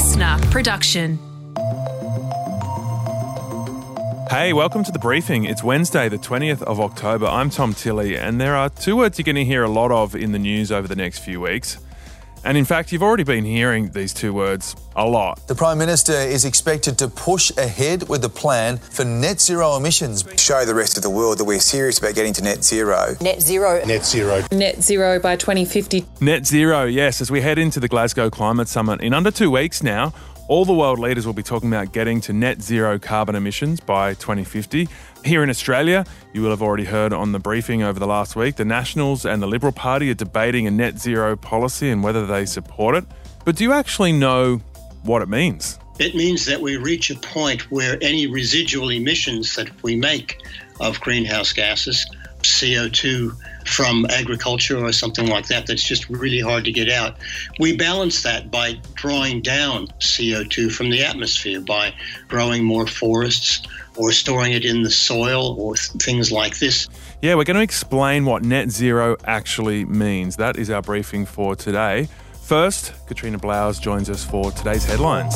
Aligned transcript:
listener 0.00 0.38
production. 0.50 1.18
Hey, 4.30 4.54
welcome 4.54 4.82
to 4.84 4.90
the 4.90 4.98
briefing. 4.98 5.44
It's 5.44 5.62
Wednesday, 5.62 6.08
the 6.08 6.16
20th 6.16 6.62
of 6.62 6.80
October. 6.80 7.26
I'm 7.26 7.50
Tom 7.50 7.74
Tilley, 7.74 8.16
and 8.16 8.40
there 8.40 8.56
are 8.56 8.70
two 8.70 8.96
words 8.96 9.18
you're 9.18 9.24
going 9.24 9.36
to 9.36 9.44
hear 9.44 9.62
a 9.62 9.68
lot 9.68 9.92
of 9.92 10.16
in 10.16 10.32
the 10.32 10.38
news 10.38 10.72
over 10.72 10.88
the 10.88 10.96
next 10.96 11.18
few 11.18 11.38
weeks. 11.38 11.76
And 12.44 12.56
in 12.56 12.64
fact, 12.64 12.90
you've 12.90 13.02
already 13.02 13.24
been 13.24 13.44
hearing 13.44 13.90
these 13.90 14.14
two 14.14 14.32
words 14.32 14.74
a 14.96 15.06
lot. 15.06 15.46
The 15.46 15.54
Prime 15.54 15.78
Minister 15.78 16.12
is 16.12 16.44
expected 16.44 16.96
to 16.98 17.08
push 17.08 17.50
ahead 17.56 18.08
with 18.08 18.22
the 18.22 18.28
plan 18.28 18.78
for 18.78 19.04
net 19.04 19.40
zero 19.40 19.76
emissions. 19.76 20.24
Show 20.36 20.64
the 20.64 20.74
rest 20.74 20.96
of 20.96 21.02
the 21.02 21.10
world 21.10 21.38
that 21.38 21.44
we're 21.44 21.60
serious 21.60 21.98
about 21.98 22.14
getting 22.14 22.32
to 22.34 22.42
net 22.42 22.64
zero. 22.64 23.14
Net 23.20 23.42
zero. 23.42 23.84
Net 23.84 24.04
zero. 24.04 24.42
Net 24.52 24.82
zero 24.82 25.18
by 25.20 25.36
2050. 25.36 26.04
Net 26.20 26.46
zero, 26.46 26.84
yes, 26.84 27.20
as 27.20 27.30
we 27.30 27.40
head 27.40 27.58
into 27.58 27.78
the 27.78 27.88
Glasgow 27.88 28.30
Climate 28.30 28.68
Summit 28.68 29.00
in 29.00 29.12
under 29.12 29.30
two 29.30 29.50
weeks 29.50 29.82
now. 29.82 30.12
All 30.48 30.64
the 30.64 30.74
world 30.74 30.98
leaders 30.98 31.26
will 31.26 31.32
be 31.32 31.44
talking 31.44 31.68
about 31.68 31.92
getting 31.92 32.20
to 32.22 32.32
net 32.32 32.60
zero 32.60 32.98
carbon 32.98 33.36
emissions 33.36 33.78
by 33.78 34.14
2050. 34.14 34.88
Here 35.24 35.42
in 35.42 35.50
Australia, 35.50 36.06
you 36.32 36.42
will 36.42 36.50
have 36.50 36.62
already 36.62 36.84
heard 36.84 37.12
on 37.12 37.32
the 37.32 37.38
briefing 37.38 37.82
over 37.82 38.00
the 38.00 38.06
last 38.06 38.36
week, 38.36 38.56
the 38.56 38.64
Nationals 38.64 39.26
and 39.26 39.42
the 39.42 39.46
Liberal 39.46 39.72
Party 39.72 40.10
are 40.10 40.14
debating 40.14 40.66
a 40.66 40.70
net 40.70 40.98
zero 40.98 41.36
policy 41.36 41.90
and 41.90 42.02
whether 42.02 42.26
they 42.26 42.46
support 42.46 42.94
it. 42.94 43.04
But 43.44 43.56
do 43.56 43.64
you 43.64 43.72
actually 43.72 44.12
know 44.12 44.62
what 45.02 45.20
it 45.20 45.28
means? 45.28 45.78
It 45.98 46.14
means 46.14 46.46
that 46.46 46.62
we 46.62 46.78
reach 46.78 47.10
a 47.10 47.16
point 47.16 47.70
where 47.70 47.98
any 48.00 48.26
residual 48.26 48.88
emissions 48.88 49.54
that 49.56 49.70
we 49.82 49.94
make 49.94 50.40
of 50.80 50.98
greenhouse 51.00 51.52
gases, 51.52 52.06
CO2 52.42 53.36
from 53.66 54.06
agriculture 54.10 54.82
or 54.84 54.92
something 54.92 55.26
like 55.26 55.46
that, 55.48 55.66
that's 55.66 55.82
just 55.82 56.08
really 56.08 56.40
hard 56.40 56.64
to 56.64 56.72
get 56.72 56.90
out. 56.90 57.16
We 57.58 57.76
balance 57.76 58.22
that 58.22 58.50
by 58.50 58.80
drawing 58.94 59.42
down 59.42 59.88
CO2 60.00 60.72
from 60.72 60.90
the 60.90 61.04
atmosphere 61.04 61.60
by 61.60 61.94
growing 62.28 62.64
more 62.64 62.86
forests 62.86 63.62
or 63.96 64.12
storing 64.12 64.52
it 64.52 64.64
in 64.64 64.82
the 64.82 64.90
soil 64.90 65.56
or 65.58 65.74
th- 65.74 66.02
things 66.02 66.32
like 66.32 66.58
this. 66.58 66.88
Yeah, 67.22 67.34
we're 67.34 67.44
going 67.44 67.56
to 67.56 67.62
explain 67.62 68.24
what 68.24 68.42
net 68.42 68.70
zero 68.70 69.16
actually 69.24 69.84
means. 69.84 70.36
That 70.36 70.56
is 70.56 70.70
our 70.70 70.82
briefing 70.82 71.26
for 71.26 71.54
today. 71.54 72.08
First, 72.42 72.92
Katrina 73.06 73.38
Blowers 73.38 73.78
joins 73.80 74.08
us 74.10 74.24
for 74.24 74.50
today's 74.52 74.84
headlines. 74.84 75.34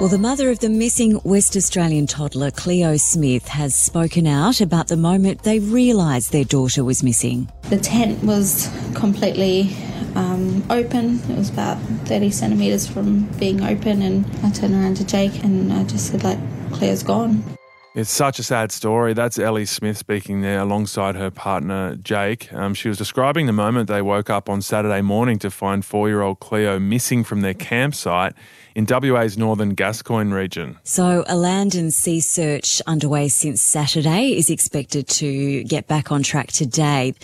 Well, 0.00 0.08
the 0.08 0.16
mother 0.16 0.48
of 0.48 0.60
the 0.60 0.70
missing 0.70 1.20
West 1.24 1.56
Australian 1.56 2.06
toddler, 2.06 2.50
Cleo 2.50 2.96
Smith, 2.96 3.46
has 3.48 3.74
spoken 3.74 4.26
out 4.26 4.62
about 4.62 4.88
the 4.88 4.96
moment 4.96 5.42
they 5.42 5.58
realised 5.58 6.32
their 6.32 6.42
daughter 6.42 6.82
was 6.82 7.02
missing. 7.02 7.52
The 7.64 7.76
tent 7.76 8.24
was 8.24 8.70
completely 8.94 9.76
um, 10.14 10.64
open. 10.70 11.20
It 11.28 11.36
was 11.36 11.50
about 11.50 11.76
30 12.06 12.30
centimetres 12.30 12.86
from 12.86 13.24
being 13.38 13.62
open, 13.62 14.00
and 14.00 14.24
I 14.42 14.50
turned 14.52 14.72
around 14.72 14.96
to 14.96 15.06
Jake 15.06 15.44
and 15.44 15.70
I 15.70 15.84
just 15.84 16.10
said, 16.10 16.24
like, 16.24 16.38
Cleo's 16.72 17.02
gone. 17.02 17.44
It's 17.92 18.10
such 18.10 18.38
a 18.38 18.44
sad 18.44 18.70
story. 18.70 19.14
That's 19.14 19.36
Ellie 19.36 19.64
Smith 19.64 19.98
speaking 19.98 20.42
there 20.42 20.60
alongside 20.60 21.16
her 21.16 21.28
partner, 21.28 21.96
Jake. 21.96 22.52
Um, 22.52 22.72
she 22.72 22.86
was 22.86 22.96
describing 22.96 23.46
the 23.46 23.52
moment 23.52 23.88
they 23.88 24.00
woke 24.00 24.30
up 24.30 24.48
on 24.48 24.62
Saturday 24.62 25.02
morning 25.02 25.40
to 25.40 25.50
find 25.50 25.84
four 25.84 26.08
year 26.08 26.22
old 26.22 26.38
Cleo 26.38 26.78
missing 26.78 27.24
from 27.24 27.40
their 27.40 27.52
campsite 27.52 28.34
in 28.76 28.86
WA's 28.88 29.36
northern 29.36 29.74
Gascoyne 29.74 30.32
region. 30.32 30.78
So, 30.84 31.24
a 31.26 31.34
land 31.34 31.74
and 31.74 31.92
sea 31.92 32.20
search 32.20 32.80
underway 32.86 33.26
since 33.26 33.60
Saturday 33.60 34.36
is 34.38 34.50
expected 34.50 35.08
to 35.08 35.64
get 35.64 35.88
back 35.88 36.12
on 36.12 36.22
track 36.22 36.52
today. 36.52 37.14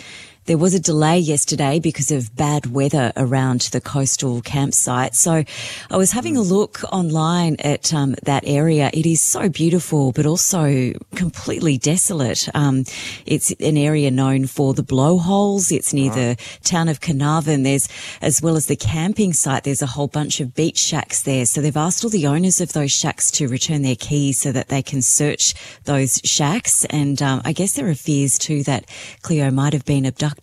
There 0.47 0.57
was 0.57 0.75
a 0.75 0.81
delay 0.81 1.19
yesterday 1.19 1.81
because 1.81 2.13
of 2.13 2.37
bad 2.37 2.67
weather 2.67 3.13
around 3.17 3.63
the 3.73 3.81
coastal 3.81 4.41
campsite. 4.43 5.17
So 5.17 5.43
I 5.91 5.97
was 5.97 6.13
having 6.13 6.37
a 6.37 6.41
look 6.41 6.85
online 6.93 7.57
at 7.59 7.93
um, 7.93 8.15
that 8.23 8.45
area. 8.47 8.89
It 8.95 9.07
is 9.07 9.21
so 9.21 9.49
beautiful, 9.49 10.13
but 10.13 10.25
also 10.25 10.93
completely 11.17 11.79
desolate. 11.79 12.49
Um, 12.55 12.85
it's 13.27 13.51
an 13.59 13.77
area 13.77 14.09
known 14.13 14.47
for 14.47 14.73
the 14.73 14.85
blowholes. 14.85 15.73
It's 15.73 15.93
near 15.93 16.13
the 16.13 16.37
town 16.63 16.89
of 16.89 17.01
Carnarvon. 17.01 17.65
There's, 17.65 17.89
as 18.23 18.41
well 18.41 18.55
as 18.55 18.67
the 18.67 18.77
camping 18.77 19.33
site, 19.33 19.65
there's 19.65 19.83
a 19.83 19.87
whole 19.87 20.07
bunch 20.07 20.39
of 20.39 20.55
beach 20.55 20.79
shacks 20.79 21.23
there. 21.23 21.45
So 21.47 21.61
they've 21.61 21.77
asked 21.77 22.05
all 22.05 22.11
the 22.11 22.29
owners 22.29 22.61
of 22.61 22.73
those 22.73 22.93
shacks 22.93 23.33
to 23.33 23.49
return 23.49 23.83
their 23.83 23.97
keys 23.97 24.39
so 24.39 24.53
that 24.53 24.69
they 24.69 24.83
can 24.83 25.03
search 25.03 25.55
those 25.87 26.21
shacks. 26.23 26.85
And 26.85 27.21
um, 27.21 27.43
I 27.45 27.53
guess 27.53 27.73
there 27.73 27.89
are 27.89 27.97
fears 27.97 28.39
too 28.39 28.63
that 28.63 28.89
Cleo 29.23 29.51
might 29.51 29.73
have 29.73 29.85
been 29.85 30.07
abducted. 30.07 30.36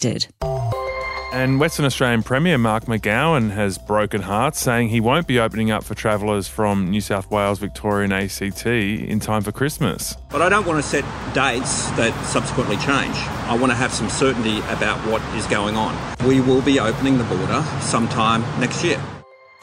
And 1.33 1.59
Western 1.59 1.85
Australian 1.85 2.21
Premier 2.21 2.59
Mark 2.59 2.85
McGowan 2.85 3.49
has 3.49 3.79
broken 3.79 4.21
hearts, 4.21 4.59
saying 4.59 4.89
he 4.89 5.01
won't 5.01 5.25
be 5.25 5.39
opening 5.39 5.71
up 5.71 5.83
for 5.83 5.95
travellers 5.95 6.47
from 6.47 6.91
New 6.91 7.01
South 7.01 7.31
Wales, 7.31 7.57
Victoria, 7.57 8.03
and 8.03 8.13
ACT 8.13 8.67
in 8.67 9.19
time 9.19 9.41
for 9.41 9.51
Christmas. 9.51 10.15
But 10.29 10.43
I 10.43 10.49
don't 10.49 10.67
want 10.67 10.83
to 10.83 10.87
set 10.87 11.03
dates 11.33 11.89
that 11.91 12.13
subsequently 12.25 12.77
change. 12.77 13.15
I 13.49 13.57
want 13.59 13.71
to 13.71 13.75
have 13.75 13.91
some 13.91 14.09
certainty 14.09 14.59
about 14.69 14.99
what 15.09 15.23
is 15.35 15.47
going 15.47 15.75
on. 15.75 15.97
We 16.23 16.39
will 16.39 16.61
be 16.61 16.79
opening 16.79 17.17
the 17.17 17.23
border 17.23 17.65
sometime 17.81 18.41
next 18.59 18.83
year. 18.83 19.01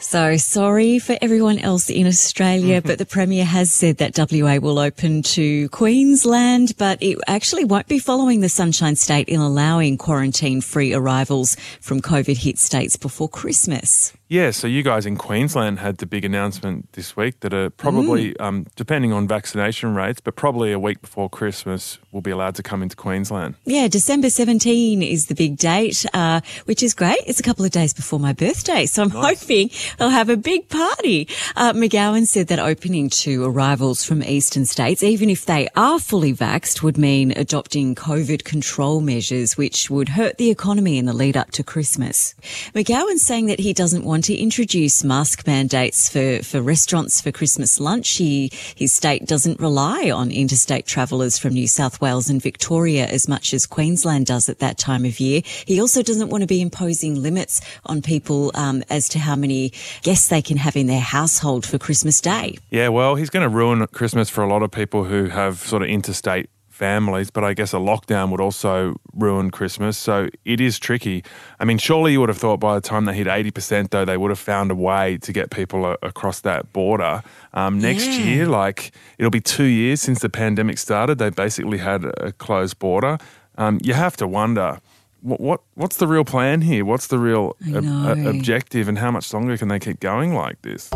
So 0.01 0.35
sorry 0.37 0.97
for 0.97 1.15
everyone 1.21 1.59
else 1.59 1.87
in 1.87 2.07
Australia, 2.07 2.81
but 2.81 2.97
the 2.97 3.05
Premier 3.05 3.45
has 3.45 3.71
said 3.71 3.97
that 3.97 4.17
WA 4.17 4.57
will 4.57 4.79
open 4.79 5.21
to 5.21 5.69
Queensland, 5.69 6.73
but 6.79 7.01
it 7.03 7.19
actually 7.27 7.65
won't 7.65 7.87
be 7.87 7.99
following 7.99 8.41
the 8.41 8.49
Sunshine 8.49 8.95
State 8.95 9.29
in 9.29 9.39
allowing 9.39 9.97
quarantine 9.97 10.59
free 10.59 10.91
arrivals 10.91 11.55
from 11.79 12.01
COVID 12.01 12.35
hit 12.35 12.57
states 12.57 12.97
before 12.97 13.29
Christmas. 13.29 14.11
Yeah, 14.31 14.51
so 14.51 14.65
you 14.65 14.81
guys 14.81 15.05
in 15.05 15.17
Queensland 15.17 15.79
had 15.79 15.97
the 15.97 16.05
big 16.05 16.23
announcement 16.23 16.93
this 16.93 17.17
week 17.17 17.41
that 17.41 17.53
are 17.53 17.69
probably, 17.69 18.33
um, 18.37 18.65
depending 18.77 19.11
on 19.11 19.27
vaccination 19.27 19.93
rates, 19.93 20.21
but 20.21 20.37
probably 20.37 20.71
a 20.71 20.79
week 20.79 21.01
before 21.01 21.29
Christmas, 21.29 21.99
will 22.13 22.21
be 22.21 22.31
allowed 22.31 22.55
to 22.55 22.63
come 22.63 22.81
into 22.81 22.95
Queensland. 22.95 23.55
Yeah, 23.65 23.89
December 23.89 24.29
17 24.29 25.03
is 25.03 25.25
the 25.25 25.35
big 25.35 25.57
date, 25.57 26.05
uh, 26.13 26.39
which 26.63 26.81
is 26.81 26.93
great. 26.93 27.19
It's 27.27 27.41
a 27.41 27.43
couple 27.43 27.65
of 27.65 27.71
days 27.71 27.93
before 27.93 28.21
my 28.21 28.31
birthday, 28.31 28.85
so 28.85 29.03
I'm 29.03 29.09
Nice. 29.09 29.41
hoping 29.41 29.69
I'll 29.99 30.09
have 30.09 30.29
a 30.29 30.37
big 30.37 30.69
party. 30.69 31.27
Uh, 31.57 31.73
McGowan 31.73 32.25
said 32.25 32.47
that 32.47 32.59
opening 32.59 33.09
to 33.09 33.43
arrivals 33.43 34.05
from 34.05 34.23
eastern 34.23 34.65
states, 34.65 35.03
even 35.03 35.29
if 35.29 35.45
they 35.45 35.67
are 35.75 35.99
fully 35.99 36.33
vaxxed, 36.33 36.81
would 36.81 36.97
mean 36.97 37.33
adopting 37.33 37.95
COVID 37.95 38.45
control 38.45 39.01
measures, 39.01 39.57
which 39.57 39.89
would 39.89 40.07
hurt 40.07 40.37
the 40.37 40.49
economy 40.49 40.97
in 40.97 41.05
the 41.05 41.11
lead 41.11 41.35
up 41.35 41.51
to 41.51 41.63
Christmas. 41.65 42.33
McGowan's 42.73 43.23
saying 43.23 43.47
that 43.47 43.59
he 43.59 43.73
doesn't 43.73 44.05
want 44.05 44.20
to 44.23 44.35
introduce 44.35 45.03
mask 45.03 45.45
mandates 45.47 46.09
for, 46.09 46.43
for 46.43 46.61
restaurants 46.61 47.21
for 47.21 47.31
Christmas 47.31 47.79
lunch. 47.79 48.09
He, 48.17 48.51
his 48.75 48.93
state 48.93 49.25
doesn't 49.25 49.59
rely 49.59 50.11
on 50.11 50.31
interstate 50.31 50.85
travellers 50.85 51.37
from 51.37 51.53
New 51.53 51.67
South 51.67 52.01
Wales 52.01 52.29
and 52.29 52.41
Victoria 52.41 53.05
as 53.07 53.27
much 53.27 53.53
as 53.53 53.65
Queensland 53.65 54.25
does 54.25 54.49
at 54.49 54.59
that 54.59 54.77
time 54.77 55.05
of 55.05 55.19
year. 55.19 55.41
He 55.65 55.79
also 55.79 56.01
doesn't 56.01 56.29
want 56.29 56.41
to 56.41 56.47
be 56.47 56.61
imposing 56.61 57.21
limits 57.21 57.61
on 57.85 58.01
people 58.01 58.51
um, 58.55 58.83
as 58.89 59.09
to 59.09 59.19
how 59.19 59.35
many 59.35 59.73
guests 60.01 60.27
they 60.27 60.41
can 60.41 60.57
have 60.57 60.75
in 60.75 60.87
their 60.87 60.99
household 60.99 61.65
for 61.65 61.77
Christmas 61.77 62.21
Day. 62.21 62.57
Yeah, 62.69 62.89
well, 62.89 63.15
he's 63.15 63.29
going 63.29 63.43
to 63.43 63.49
ruin 63.49 63.85
Christmas 63.87 64.29
for 64.29 64.43
a 64.43 64.47
lot 64.47 64.63
of 64.63 64.71
people 64.71 65.03
who 65.03 65.25
have 65.25 65.59
sort 65.59 65.81
of 65.81 65.89
interstate 65.89 66.49
families, 66.85 67.29
but 67.29 67.43
I 67.43 67.53
guess 67.53 67.73
a 67.73 67.77
lockdown 67.77 68.31
would 68.31 68.41
also 68.41 68.95
ruin 69.13 69.51
Christmas. 69.51 69.95
So 69.99 70.29
it 70.45 70.59
is 70.59 70.79
tricky. 70.79 71.23
I 71.59 71.63
mean, 71.65 71.77
surely 71.77 72.13
you 72.13 72.19
would 72.21 72.29
have 72.29 72.39
thought 72.39 72.59
by 72.59 72.73
the 72.73 72.81
time 72.81 73.05
they 73.05 73.13
hit 73.13 73.27
80%, 73.27 73.91
though, 73.91 74.03
they 74.03 74.17
would 74.17 74.31
have 74.31 74.39
found 74.39 74.71
a 74.71 74.75
way 74.75 75.17
to 75.21 75.31
get 75.31 75.51
people 75.51 75.85
a- 75.85 75.97
across 76.01 76.41
that 76.41 76.73
border. 76.73 77.21
Um, 77.53 77.77
next 77.79 78.07
Yeah. 78.07 78.25
year, 78.25 78.45
like, 78.47 78.91
it'll 79.19 79.29
be 79.29 79.41
two 79.57 79.65
years 79.81 80.01
since 80.01 80.19
the 80.21 80.29
pandemic 80.29 80.79
started. 80.79 81.19
They 81.19 81.29
basically 81.29 81.77
had 81.77 82.03
a 82.05 82.31
closed 82.31 82.79
border. 82.79 83.19
Um, 83.59 83.77
you 83.83 83.93
have 83.93 84.17
to 84.17 84.27
wonder. 84.27 84.79
What, 85.23 85.39
what 85.39 85.61
what's 85.75 85.97
the 85.97 86.07
real 86.07 86.25
plan 86.25 86.61
here? 86.61 86.83
What's 86.83 87.05
the 87.05 87.19
real 87.19 87.55
ob- 87.75 88.25
objective, 88.25 88.89
and 88.89 88.97
how 88.97 89.11
much 89.11 89.31
longer 89.31 89.55
can 89.55 89.67
they 89.67 89.77
keep 89.77 89.99
going 89.99 90.33
like 90.33 90.59
this? 90.63 90.89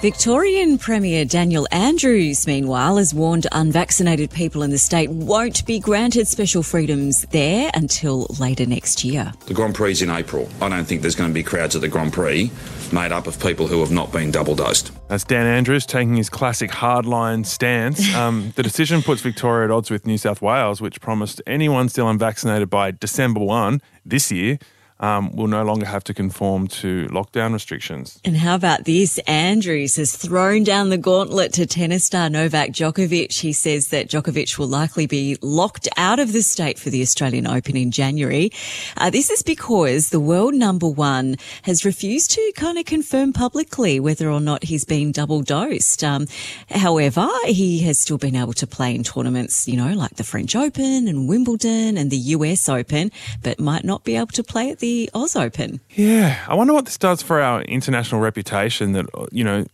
Victorian 0.00 0.78
Premier 0.78 1.26
Daniel 1.26 1.68
Andrews, 1.70 2.46
meanwhile, 2.46 2.96
has 2.96 3.12
warned 3.12 3.46
unvaccinated 3.52 4.30
people 4.30 4.62
in 4.62 4.70
the 4.70 4.78
state 4.78 5.10
won't 5.10 5.66
be 5.66 5.78
granted 5.78 6.26
special 6.26 6.62
freedoms 6.62 7.26
there 7.32 7.70
until 7.74 8.26
later 8.38 8.64
next 8.64 9.04
year. 9.04 9.30
The 9.44 9.52
Grand 9.52 9.74
Prix 9.74 9.90
is 9.90 10.00
in 10.00 10.08
April. 10.08 10.48
I 10.62 10.70
don't 10.70 10.86
think 10.86 11.02
there's 11.02 11.14
going 11.14 11.28
to 11.28 11.34
be 11.34 11.42
crowds 11.42 11.76
at 11.76 11.82
the 11.82 11.88
Grand 11.88 12.14
Prix 12.14 12.50
made 12.94 13.12
up 13.12 13.26
of 13.26 13.38
people 13.38 13.66
who 13.66 13.80
have 13.80 13.90
not 13.90 14.10
been 14.10 14.30
double 14.30 14.54
dosed. 14.54 14.90
That's 15.08 15.22
Dan 15.22 15.44
Andrews 15.44 15.84
taking 15.84 16.16
his 16.16 16.30
classic 16.30 16.70
hardline 16.70 17.44
stance. 17.44 18.00
Um, 18.20 18.52
the 18.56 18.62
decision 18.62 19.02
puts 19.02 19.22
Victoria 19.22 19.66
at 19.66 19.70
odds 19.70 19.90
with 19.90 20.06
New 20.06 20.18
South 20.18 20.42
Wales, 20.42 20.80
which 20.80 21.00
promised 21.00 21.40
anyone 21.46 21.88
still 21.88 22.08
unvaccinated 22.08 22.68
by 22.68 22.90
December 22.90 23.40
1 23.40 23.80
this 24.04 24.30
year 24.32 24.58
um, 25.00 25.34
will 25.34 25.48
no 25.48 25.64
longer 25.64 25.86
have 25.86 26.04
to 26.04 26.14
conform 26.14 26.68
to 26.68 27.06
lockdown 27.08 27.52
restrictions. 27.52 28.20
And 28.24 28.36
how 28.36 28.54
about 28.54 28.84
this? 28.84 29.18
Andrews 29.26 29.96
has 29.96 30.14
thrown 30.14 30.62
down 30.62 30.90
the 30.90 30.98
gauntlet 30.98 31.52
to 31.54 31.66
tennis 31.66 32.04
star 32.04 32.28
Novak 32.28 32.70
Djokovic. 32.70 33.40
He 33.40 33.52
says 33.52 33.88
that 33.88 34.08
Djokovic 34.08 34.58
will 34.58 34.68
likely 34.68 35.06
be 35.06 35.36
locked 35.40 35.88
out 35.96 36.18
of 36.18 36.32
the 36.32 36.42
state 36.42 36.78
for 36.78 36.90
the 36.90 37.00
Australian 37.02 37.46
Open 37.46 37.76
in 37.76 37.90
January. 37.90 38.52
Uh, 38.96 39.10
this 39.10 39.30
is 39.30 39.42
because 39.42 40.10
the 40.10 40.20
world 40.20 40.54
number 40.54 40.88
one 40.88 41.36
has 41.62 41.84
refused 41.84 42.30
to 42.32 42.52
kind 42.54 42.78
of 42.78 42.84
confirm 42.84 43.32
publicly 43.32 43.98
whether 43.98 44.30
or 44.30 44.40
not 44.40 44.64
he's 44.64 44.84
been 44.84 45.12
double 45.12 45.40
dosed. 45.40 46.04
Um, 46.04 46.26
however, 46.70 47.26
he 47.46 47.80
has 47.80 47.98
still 48.00 48.18
been 48.18 48.36
able 48.36 48.52
to 48.54 48.66
play 48.66 48.94
in 48.94 49.02
tournaments, 49.02 49.66
you 49.66 49.76
know, 49.76 49.94
like 49.94 50.16
the 50.16 50.24
French 50.24 50.54
Open 50.54 51.08
and 51.08 51.28
Wimbledon 51.28 51.96
and 51.96 52.10
the 52.10 52.18
US 52.36 52.68
Open, 52.68 53.10
but 53.42 53.58
might 53.58 53.84
not 53.84 54.04
be 54.04 54.16
able 54.16 54.26
to 54.28 54.44
play 54.44 54.70
at 54.70 54.78
the 54.78 54.89
the 54.90 55.10
Oz 55.14 55.36
Open. 55.36 55.80
Yeah, 55.90 56.44
I 56.48 56.54
wonder 56.54 56.72
what 56.72 56.84
this 56.84 56.98
does 56.98 57.22
for 57.22 57.40
our 57.40 57.62
international 57.62 58.20
reputation 58.20 58.92
that, 58.92 59.06
you 59.30 59.44
know, 59.44 59.64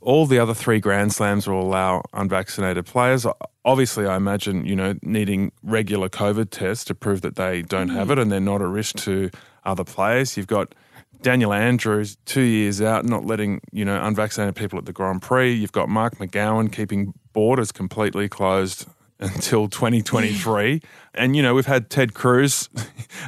all 0.00 0.26
the 0.26 0.38
other 0.38 0.54
three 0.54 0.80
Grand 0.80 1.12
Slams 1.12 1.46
will 1.46 1.60
allow 1.60 2.02
unvaccinated 2.14 2.86
players. 2.86 3.26
Obviously, 3.66 4.06
I 4.06 4.16
imagine, 4.16 4.64
you 4.64 4.74
know, 4.74 4.94
needing 5.02 5.52
regular 5.62 6.08
COVID 6.08 6.48
tests 6.50 6.84
to 6.86 6.94
prove 6.94 7.20
that 7.20 7.36
they 7.36 7.60
don't 7.62 7.90
have 7.90 8.08
mm. 8.08 8.12
it 8.12 8.18
and 8.18 8.32
they're 8.32 8.40
not 8.40 8.62
a 8.62 8.66
risk 8.66 8.96
to 9.00 9.30
other 9.64 9.84
players. 9.84 10.36
You've 10.38 10.46
got 10.46 10.74
Daniel 11.20 11.52
Andrews 11.52 12.16
two 12.24 12.40
years 12.40 12.80
out, 12.80 13.04
not 13.04 13.26
letting, 13.26 13.60
you 13.72 13.84
know, 13.84 14.02
unvaccinated 14.02 14.56
people 14.56 14.78
at 14.78 14.86
the 14.86 14.92
Grand 14.92 15.20
Prix. 15.20 15.52
You've 15.52 15.72
got 15.72 15.90
Mark 15.90 16.16
McGowan 16.16 16.72
keeping 16.72 17.12
borders 17.34 17.72
completely 17.72 18.26
closed 18.28 18.86
until 19.22 19.68
2023. 19.68 20.82
and, 21.14 21.36
you 21.36 21.42
know, 21.42 21.54
we've 21.54 21.66
had 21.66 21.88
Ted 21.88 22.12
Cruz, 22.12 22.68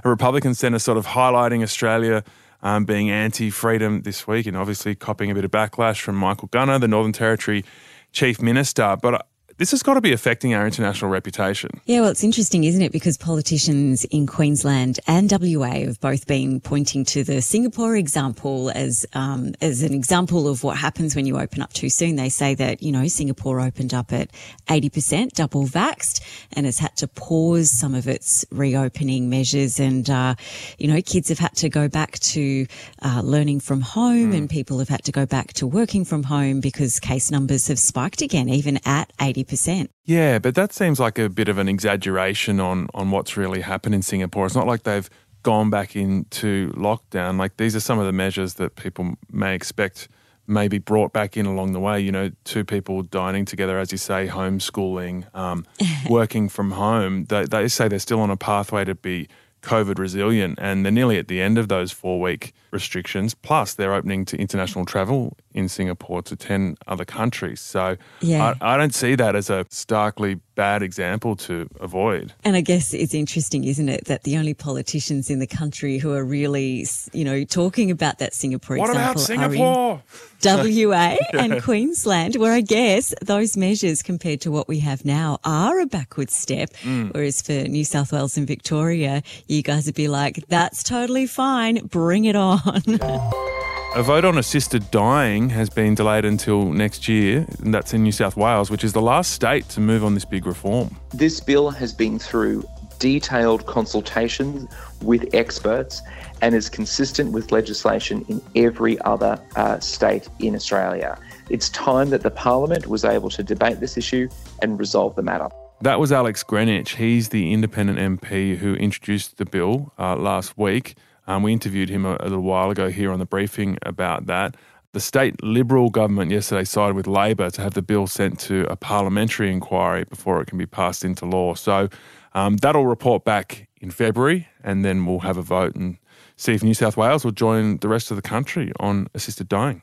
a 0.04 0.08
Republican 0.08 0.54
senator, 0.54 0.78
sort 0.78 0.98
of 0.98 1.06
highlighting 1.06 1.62
Australia 1.62 2.24
um, 2.62 2.84
being 2.84 3.10
anti 3.10 3.50
freedom 3.50 4.02
this 4.02 4.26
week 4.26 4.46
and 4.46 4.56
obviously 4.56 4.94
copying 4.94 5.30
a 5.30 5.34
bit 5.34 5.44
of 5.44 5.50
backlash 5.50 6.00
from 6.00 6.16
Michael 6.16 6.48
Gunner, 6.48 6.78
the 6.78 6.88
Northern 6.88 7.12
Territory 7.12 7.64
Chief 8.12 8.40
Minister. 8.40 8.96
But 9.00 9.26
this 9.56 9.70
has 9.70 9.82
got 9.82 9.94
to 9.94 10.00
be 10.00 10.12
affecting 10.12 10.52
our 10.52 10.66
international 10.66 11.10
reputation. 11.10 11.80
Yeah, 11.84 12.00
well, 12.00 12.10
it's 12.10 12.24
interesting, 12.24 12.64
isn't 12.64 12.82
it? 12.82 12.90
Because 12.90 13.16
politicians 13.16 14.04
in 14.06 14.26
Queensland 14.26 14.98
and 15.06 15.30
WA 15.30 15.84
have 15.86 16.00
both 16.00 16.26
been 16.26 16.60
pointing 16.60 17.04
to 17.06 17.22
the 17.22 17.40
Singapore 17.40 17.94
example 17.94 18.70
as 18.70 19.06
um, 19.12 19.54
as 19.60 19.82
an 19.82 19.94
example 19.94 20.48
of 20.48 20.64
what 20.64 20.76
happens 20.76 21.14
when 21.14 21.24
you 21.24 21.38
open 21.38 21.62
up 21.62 21.72
too 21.72 21.88
soon. 21.88 22.16
They 22.16 22.30
say 22.30 22.54
that 22.56 22.82
you 22.82 22.90
know 22.90 23.06
Singapore 23.06 23.60
opened 23.60 23.94
up 23.94 24.12
at 24.12 24.30
eighty 24.70 24.90
percent 24.90 25.34
double 25.34 25.66
vaxed 25.66 26.20
and 26.52 26.66
has 26.66 26.78
had 26.78 26.96
to 26.96 27.06
pause 27.06 27.70
some 27.70 27.94
of 27.94 28.08
its 28.08 28.44
reopening 28.50 29.30
measures, 29.30 29.78
and 29.78 30.10
uh, 30.10 30.34
you 30.78 30.88
know 30.88 31.00
kids 31.00 31.28
have 31.28 31.38
had 31.38 31.54
to 31.56 31.68
go 31.68 31.88
back 31.88 32.18
to 32.20 32.66
uh, 33.02 33.22
learning 33.22 33.60
from 33.60 33.80
home, 33.80 34.32
mm. 34.32 34.36
and 34.36 34.50
people 34.50 34.80
have 34.80 34.88
had 34.88 35.04
to 35.04 35.12
go 35.12 35.26
back 35.26 35.52
to 35.52 35.66
working 35.66 36.04
from 36.04 36.24
home 36.24 36.60
because 36.60 36.98
case 36.98 37.30
numbers 37.30 37.68
have 37.68 37.78
spiked 37.78 38.20
again, 38.20 38.48
even 38.48 38.80
at 38.84 39.12
eighty 39.20 39.43
percent 39.48 39.90
Yeah, 40.04 40.38
but 40.38 40.54
that 40.54 40.72
seems 40.72 41.00
like 41.00 41.18
a 41.18 41.28
bit 41.28 41.48
of 41.48 41.58
an 41.58 41.68
exaggeration 41.68 42.60
on, 42.60 42.88
on 42.94 43.10
what's 43.10 43.36
really 43.36 43.60
happened 43.60 43.94
in 43.94 44.02
Singapore. 44.02 44.46
It's 44.46 44.54
not 44.54 44.66
like 44.66 44.82
they've 44.82 45.08
gone 45.42 45.70
back 45.70 45.94
into 45.94 46.70
lockdown. 46.72 47.38
Like 47.38 47.56
these 47.56 47.76
are 47.76 47.80
some 47.80 47.98
of 47.98 48.06
the 48.06 48.12
measures 48.12 48.54
that 48.54 48.76
people 48.76 49.14
may 49.30 49.54
expect 49.54 50.08
may 50.46 50.68
be 50.68 50.78
brought 50.78 51.12
back 51.12 51.36
in 51.36 51.46
along 51.46 51.72
the 51.72 51.80
way. 51.80 52.00
You 52.00 52.12
know, 52.12 52.30
two 52.44 52.64
people 52.64 53.02
dining 53.02 53.44
together, 53.44 53.78
as 53.78 53.92
you 53.92 53.98
say, 53.98 54.26
homeschooling, 54.26 55.34
um, 55.34 55.66
working 56.08 56.48
from 56.48 56.72
home. 56.72 57.24
They, 57.26 57.44
they 57.44 57.68
say 57.68 57.88
they're 57.88 57.98
still 57.98 58.20
on 58.20 58.30
a 58.30 58.36
pathway 58.36 58.84
to 58.84 58.94
be 58.94 59.28
COVID 59.62 59.98
resilient, 59.98 60.58
and 60.60 60.84
they're 60.84 60.92
nearly 60.92 61.18
at 61.18 61.28
the 61.28 61.40
end 61.40 61.56
of 61.56 61.68
those 61.68 61.92
four 61.92 62.20
week 62.20 62.52
restrictions. 62.70 63.34
Plus, 63.34 63.74
they're 63.74 63.94
opening 63.94 64.24
to 64.26 64.36
international 64.36 64.84
travel 64.84 65.36
in 65.54 65.68
Singapore 65.68 66.20
to 66.22 66.36
10 66.36 66.76
other 66.86 67.04
countries. 67.04 67.60
So 67.60 67.96
yeah. 68.20 68.54
I, 68.60 68.74
I 68.74 68.76
don't 68.76 68.94
see 68.94 69.14
that 69.14 69.36
as 69.36 69.48
a 69.48 69.64
starkly 69.70 70.40
bad 70.56 70.82
example 70.82 71.36
to 71.36 71.68
avoid. 71.80 72.32
And 72.44 72.56
I 72.56 72.60
guess 72.60 72.92
it's 72.92 73.14
interesting, 73.14 73.64
isn't 73.64 73.88
it, 73.88 74.04
that 74.06 74.24
the 74.24 74.36
only 74.36 74.54
politicians 74.54 75.30
in 75.30 75.38
the 75.38 75.46
country 75.46 75.98
who 75.98 76.12
are 76.12 76.24
really, 76.24 76.86
you 77.12 77.24
know, 77.24 77.44
talking 77.44 77.90
about 77.90 78.18
that 78.18 78.34
Singapore 78.34 78.76
what 78.76 78.90
example 78.90 79.10
about 79.10 79.20
Singapore? 79.20 80.02
WA 80.44 81.16
and 81.32 81.62
Queensland, 81.62 82.36
where 82.36 82.52
I 82.52 82.60
guess 82.60 83.14
those 83.22 83.56
measures 83.56 84.02
compared 84.02 84.40
to 84.42 84.50
what 84.50 84.68
we 84.68 84.80
have 84.80 85.04
now 85.04 85.38
are 85.44 85.80
a 85.80 85.86
backward 85.86 86.30
step. 86.30 86.70
Mm. 86.82 87.14
Whereas 87.14 87.40
for 87.40 87.52
New 87.52 87.84
South 87.84 88.12
Wales 88.12 88.36
and 88.36 88.46
Victoria, 88.46 89.22
you 89.46 89.62
guys 89.62 89.86
would 89.86 89.94
be 89.94 90.08
like, 90.08 90.44
that's 90.48 90.82
totally 90.82 91.26
fine, 91.26 91.86
bring 91.86 92.26
it 92.26 92.36
on. 92.36 92.82
A 93.96 94.02
vote 94.02 94.24
on 94.24 94.38
assisted 94.38 94.90
dying 94.90 95.50
has 95.50 95.70
been 95.70 95.94
delayed 95.94 96.24
until 96.24 96.72
next 96.72 97.06
year, 97.06 97.46
and 97.60 97.72
that's 97.72 97.94
in 97.94 98.02
New 98.02 98.10
South 98.10 98.36
Wales, 98.36 98.68
which 98.68 98.82
is 98.82 98.92
the 98.92 99.00
last 99.00 99.30
state 99.30 99.68
to 99.68 99.78
move 99.78 100.02
on 100.02 100.14
this 100.14 100.24
big 100.24 100.46
reform. 100.46 100.96
This 101.10 101.38
bill 101.38 101.70
has 101.70 101.92
been 101.92 102.18
through 102.18 102.64
detailed 102.98 103.66
consultations 103.66 104.68
with 105.00 105.32
experts 105.32 106.02
and 106.42 106.56
is 106.56 106.68
consistent 106.68 107.30
with 107.30 107.52
legislation 107.52 108.24
in 108.28 108.42
every 108.56 109.00
other 109.02 109.40
uh, 109.54 109.78
state 109.78 110.28
in 110.40 110.56
Australia. 110.56 111.16
It's 111.48 111.68
time 111.68 112.10
that 112.10 112.22
the 112.22 112.32
Parliament 112.32 112.88
was 112.88 113.04
able 113.04 113.30
to 113.30 113.44
debate 113.44 113.78
this 113.78 113.96
issue 113.96 114.28
and 114.60 114.76
resolve 114.76 115.14
the 115.14 115.22
matter. 115.22 115.46
That 115.82 116.00
was 116.00 116.10
Alex 116.10 116.42
Greenwich. 116.42 116.96
He's 116.96 117.28
the 117.28 117.52
independent 117.52 118.00
MP 118.00 118.56
who 118.56 118.74
introduced 118.74 119.36
the 119.36 119.44
bill 119.44 119.92
uh, 120.00 120.16
last 120.16 120.58
week. 120.58 120.96
Um, 121.26 121.42
we 121.42 121.52
interviewed 121.52 121.88
him 121.88 122.04
a, 122.04 122.16
a, 122.20 122.24
little 122.24 122.42
while 122.42 122.70
ago 122.70 122.90
here 122.90 123.10
on 123.10 123.18
the 123.18 123.26
briefing 123.26 123.78
about 123.82 124.26
that. 124.26 124.56
The 124.92 125.00
state 125.00 125.42
Liberal 125.42 125.90
government 125.90 126.30
yesterday 126.30 126.64
sided 126.64 126.94
with 126.94 127.06
Labor 127.06 127.50
to 127.50 127.62
have 127.62 127.74
the 127.74 127.82
bill 127.82 128.06
sent 128.06 128.38
to 128.40 128.66
a 128.70 128.76
parliamentary 128.76 129.50
inquiry 129.50 130.04
before 130.04 130.40
it 130.40 130.46
can 130.46 130.58
be 130.58 130.66
passed 130.66 131.04
into 131.04 131.26
law. 131.26 131.54
So 131.54 131.88
um, 132.34 132.58
that'll 132.58 132.86
report 132.86 133.24
back 133.24 133.68
in 133.80 133.90
February, 133.90 134.48
and 134.62 134.84
then 134.84 135.04
we'll 135.06 135.20
have 135.20 135.36
a 135.36 135.42
vote 135.42 135.74
and 135.74 135.98
see 136.36 136.52
if 136.52 136.62
New 136.62 136.74
South 136.74 136.96
Wales 136.96 137.24
will 137.24 137.32
join 137.32 137.78
the 137.78 137.88
rest 137.88 138.10
of 138.10 138.16
the 138.16 138.22
country 138.22 138.72
on 138.78 139.08
assisted 139.14 139.48
dying. 139.48 139.82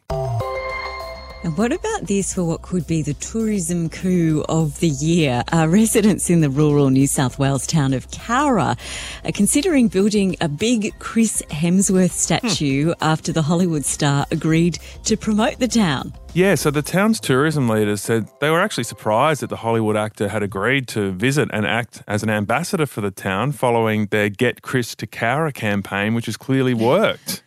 And 1.43 1.57
what 1.57 1.71
about 1.71 2.05
this 2.05 2.35
for 2.35 2.43
what 2.43 2.61
could 2.61 2.85
be 2.85 3.01
the 3.01 3.15
tourism 3.15 3.89
coup 3.89 4.45
of 4.47 4.79
the 4.79 4.89
year? 4.89 5.43
Uh, 5.51 5.67
residents 5.67 6.29
in 6.29 6.41
the 6.41 6.51
rural 6.51 6.91
New 6.91 7.07
South 7.07 7.39
Wales 7.39 7.65
town 7.65 7.93
of 7.93 8.11
Cowra 8.11 8.77
are 9.25 9.31
considering 9.31 9.87
building 9.87 10.35
a 10.39 10.47
big 10.47 10.93
Chris 10.99 11.41
Hemsworth 11.49 12.11
statue 12.11 12.93
hmm. 12.93 13.03
after 13.03 13.31
the 13.31 13.41
Hollywood 13.41 13.85
star 13.85 14.27
agreed 14.29 14.77
to 15.05 15.17
promote 15.17 15.57
the 15.57 15.67
town. 15.67 16.13
Yeah, 16.35 16.53
so 16.53 16.69
the 16.69 16.83
town's 16.83 17.19
tourism 17.19 17.67
leaders 17.67 18.01
said 18.01 18.29
they 18.39 18.51
were 18.51 18.61
actually 18.61 18.83
surprised 18.83 19.41
that 19.41 19.49
the 19.49 19.57
Hollywood 19.57 19.97
actor 19.97 20.27
had 20.27 20.43
agreed 20.43 20.87
to 20.89 21.11
visit 21.11 21.49
and 21.51 21.65
act 21.65 22.03
as 22.07 22.21
an 22.21 22.29
ambassador 22.29 22.85
for 22.85 23.01
the 23.01 23.09
town 23.09 23.51
following 23.51 24.05
their 24.07 24.29
Get 24.29 24.61
Chris 24.61 24.93
to 24.93 25.07
Cowra 25.07 25.51
campaign, 25.51 26.13
which 26.13 26.27
has 26.27 26.37
clearly 26.37 26.75
worked. 26.75 27.41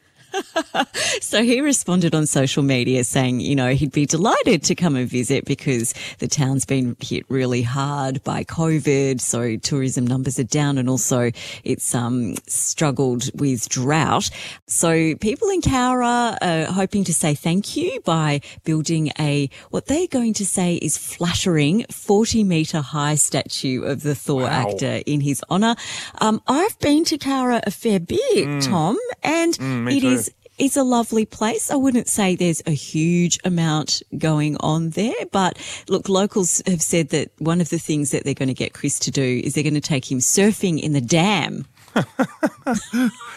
So 1.20 1.42
he 1.42 1.60
responded 1.60 2.14
on 2.14 2.26
social 2.26 2.62
media 2.62 3.04
saying, 3.04 3.40
you 3.40 3.54
know, 3.54 3.74
he'd 3.74 3.92
be 3.92 4.06
delighted 4.06 4.62
to 4.64 4.74
come 4.74 4.96
and 4.96 5.08
visit 5.08 5.44
because 5.44 5.94
the 6.18 6.28
town's 6.28 6.64
been 6.64 6.96
hit 7.00 7.24
really 7.28 7.62
hard 7.62 8.22
by 8.24 8.44
COVID. 8.44 9.20
So 9.20 9.56
tourism 9.56 10.06
numbers 10.06 10.38
are 10.38 10.44
down 10.44 10.78
and 10.78 10.88
also 10.88 11.30
it's 11.62 11.94
um, 11.94 12.34
struggled 12.46 13.30
with 13.38 13.68
drought. 13.68 14.30
So 14.66 15.14
people 15.16 15.48
in 15.50 15.60
Cowra 15.60 16.36
are 16.40 16.72
hoping 16.72 17.04
to 17.04 17.14
say 17.14 17.34
thank 17.34 17.76
you 17.76 18.00
by 18.04 18.40
building 18.64 19.10
a, 19.18 19.48
what 19.70 19.86
they're 19.86 20.06
going 20.06 20.34
to 20.34 20.46
say 20.46 20.74
is 20.76 20.96
flattering 20.98 21.84
40 21.90 22.44
metre 22.44 22.80
high 22.80 23.14
statue 23.14 23.82
of 23.82 24.02
the 24.02 24.14
Thor 24.14 24.42
wow. 24.42 24.48
actor 24.48 25.02
in 25.06 25.20
his 25.20 25.42
honour. 25.50 25.76
Um, 26.20 26.42
I've 26.46 26.78
been 26.78 27.04
to 27.04 27.18
Cowra 27.18 27.62
a 27.66 27.70
fair 27.70 28.00
bit, 28.00 28.20
mm. 28.48 28.64
Tom, 28.64 28.98
and 29.22 29.54
mm, 29.54 29.94
it 29.94 30.00
too. 30.00 30.08
is 30.08 30.23
it's 30.58 30.76
a 30.76 30.84
lovely 30.84 31.26
place. 31.26 31.70
I 31.70 31.76
wouldn't 31.76 32.08
say 32.08 32.36
there's 32.36 32.62
a 32.66 32.72
huge 32.72 33.38
amount 33.44 34.02
going 34.16 34.56
on 34.60 34.90
there, 34.90 35.12
but 35.32 35.58
look, 35.88 36.08
locals 36.08 36.62
have 36.66 36.82
said 36.82 37.08
that 37.10 37.30
one 37.38 37.60
of 37.60 37.70
the 37.70 37.78
things 37.78 38.10
that 38.10 38.24
they're 38.24 38.34
going 38.34 38.48
to 38.48 38.54
get 38.54 38.72
Chris 38.72 38.98
to 39.00 39.10
do 39.10 39.40
is 39.44 39.54
they're 39.54 39.62
going 39.64 39.74
to 39.74 39.80
take 39.80 40.10
him 40.10 40.18
surfing 40.18 40.80
in 40.80 40.92
the 40.92 41.00
dam. 41.00 41.66
I 41.94 42.76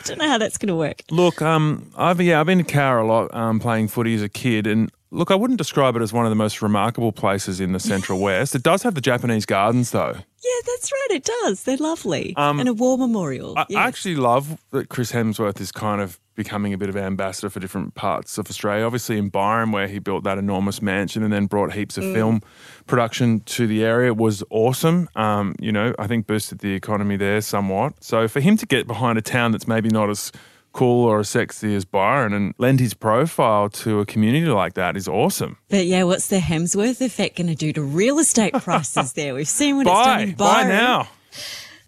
don't 0.05 0.17
know 0.17 0.27
how 0.27 0.37
that's 0.37 0.57
going 0.57 0.69
to 0.69 0.75
work. 0.75 1.03
Look, 1.11 1.41
um, 1.41 1.91
I've 1.95 2.19
yeah, 2.21 2.39
I've 2.39 2.47
been 2.47 2.57
to 2.57 2.63
Cowra 2.63 3.03
a 3.03 3.05
lot, 3.05 3.33
um, 3.33 3.59
playing 3.59 3.87
footy 3.87 4.15
as 4.15 4.23
a 4.23 4.29
kid, 4.29 4.65
and 4.65 4.91
look, 5.11 5.29
I 5.29 5.35
wouldn't 5.35 5.57
describe 5.57 5.95
it 5.95 6.01
as 6.01 6.11
one 6.11 6.25
of 6.25 6.31
the 6.31 6.35
most 6.35 6.61
remarkable 6.61 7.11
places 7.11 7.59
in 7.59 7.71
the 7.71 7.79
Central 7.79 8.19
West. 8.21 8.55
It 8.55 8.63
does 8.63 8.83
have 8.83 8.95
the 8.95 9.01
Japanese 9.01 9.45
gardens, 9.45 9.91
though. 9.91 10.17
Yeah, 10.47 10.61
that's 10.65 10.91
right. 10.91 11.07
It 11.11 11.23
does. 11.43 11.63
They're 11.63 11.77
lovely, 11.77 12.33
um, 12.37 12.59
and 12.59 12.69
a 12.69 12.73
war 12.73 12.97
memorial. 12.97 13.53
I, 13.57 13.65
yeah. 13.69 13.79
I 13.79 13.87
actually 13.87 14.15
love 14.15 14.57
that 14.71 14.89
Chris 14.89 15.11
Hemsworth 15.11 15.59
is 15.59 15.71
kind 15.71 15.99
of 15.99 16.19
becoming 16.35 16.71
a 16.73 16.77
bit 16.77 16.87
of 16.87 16.95
ambassador 16.95 17.49
for 17.49 17.59
different 17.59 17.95
parts 17.95 18.37
of 18.37 18.49
Australia. 18.49 18.85
Obviously, 18.85 19.17
in 19.17 19.29
Byron, 19.29 19.71
where 19.71 19.87
he 19.87 19.99
built 19.99 20.23
that 20.23 20.37
enormous 20.37 20.81
mansion 20.81 21.23
and 21.23 21.33
then 21.33 21.47
brought 21.47 21.73
heaps 21.73 21.97
of 21.97 22.03
mm. 22.05 22.13
film 22.13 22.41
production 22.85 23.41
to 23.41 23.67
the 23.67 23.83
area, 23.83 24.13
was 24.13 24.43
awesome. 24.49 25.09
Um, 25.15 25.55
you 25.59 25.71
know, 25.71 25.93
I 25.99 26.07
think 26.07 26.27
boosted 26.27 26.59
the 26.59 26.73
economy 26.73 27.17
there 27.17 27.41
somewhat. 27.41 28.01
So 28.03 28.27
for 28.27 28.39
him 28.39 28.55
to 28.57 28.65
get 28.65 28.87
behind 28.87 29.17
a 29.17 29.21
town 29.21 29.51
that's 29.51 29.67
maybe 29.67 29.89
not 29.89 30.09
as 30.09 30.31
cool 30.77 31.05
or 31.05 31.19
as 31.19 31.29
sexy 31.29 31.75
as 31.75 31.85
Byron 31.85 32.33
and 32.33 32.53
lend 32.59 32.79
his 32.79 32.93
profile 32.93 33.67
to 33.69 33.99
a 33.99 34.05
community 34.05 34.45
like 34.45 34.75
that 34.75 34.95
is 34.95 35.07
awesome. 35.07 35.57
But 35.69 35.87
yeah, 35.87 36.03
what's 36.03 36.27
the 36.27 36.37
Hemsworth 36.37 37.01
effect 37.01 37.37
going 37.37 37.47
to 37.47 37.55
do 37.55 37.73
to 37.73 37.81
real 37.81 38.19
estate 38.19 38.53
prices 38.61 39.13
there? 39.13 39.33
We've 39.33 39.47
seen 39.47 39.77
what 39.77 39.87
it's 39.87 39.95
done 39.95 40.05
Buy, 40.17 40.21
in 40.21 40.31
buy 40.35 40.53
Byron. 40.63 40.67
now. 40.69 41.09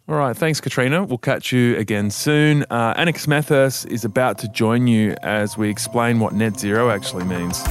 All 0.07 0.15
right, 0.15 0.35
thanks, 0.35 0.59
Katrina. 0.59 1.03
We'll 1.03 1.19
catch 1.19 1.51
you 1.51 1.77
again 1.77 2.09
soon. 2.09 2.63
Uh, 2.71 2.95
Smethurst 2.95 3.85
is 3.91 4.03
about 4.03 4.39
to 4.39 4.47
join 4.47 4.87
you 4.87 5.15
as 5.21 5.55
we 5.55 5.69
explain 5.69 6.19
what 6.19 6.33
net 6.33 6.59
zero 6.59 6.89
actually 6.89 7.25
means. 7.25 7.63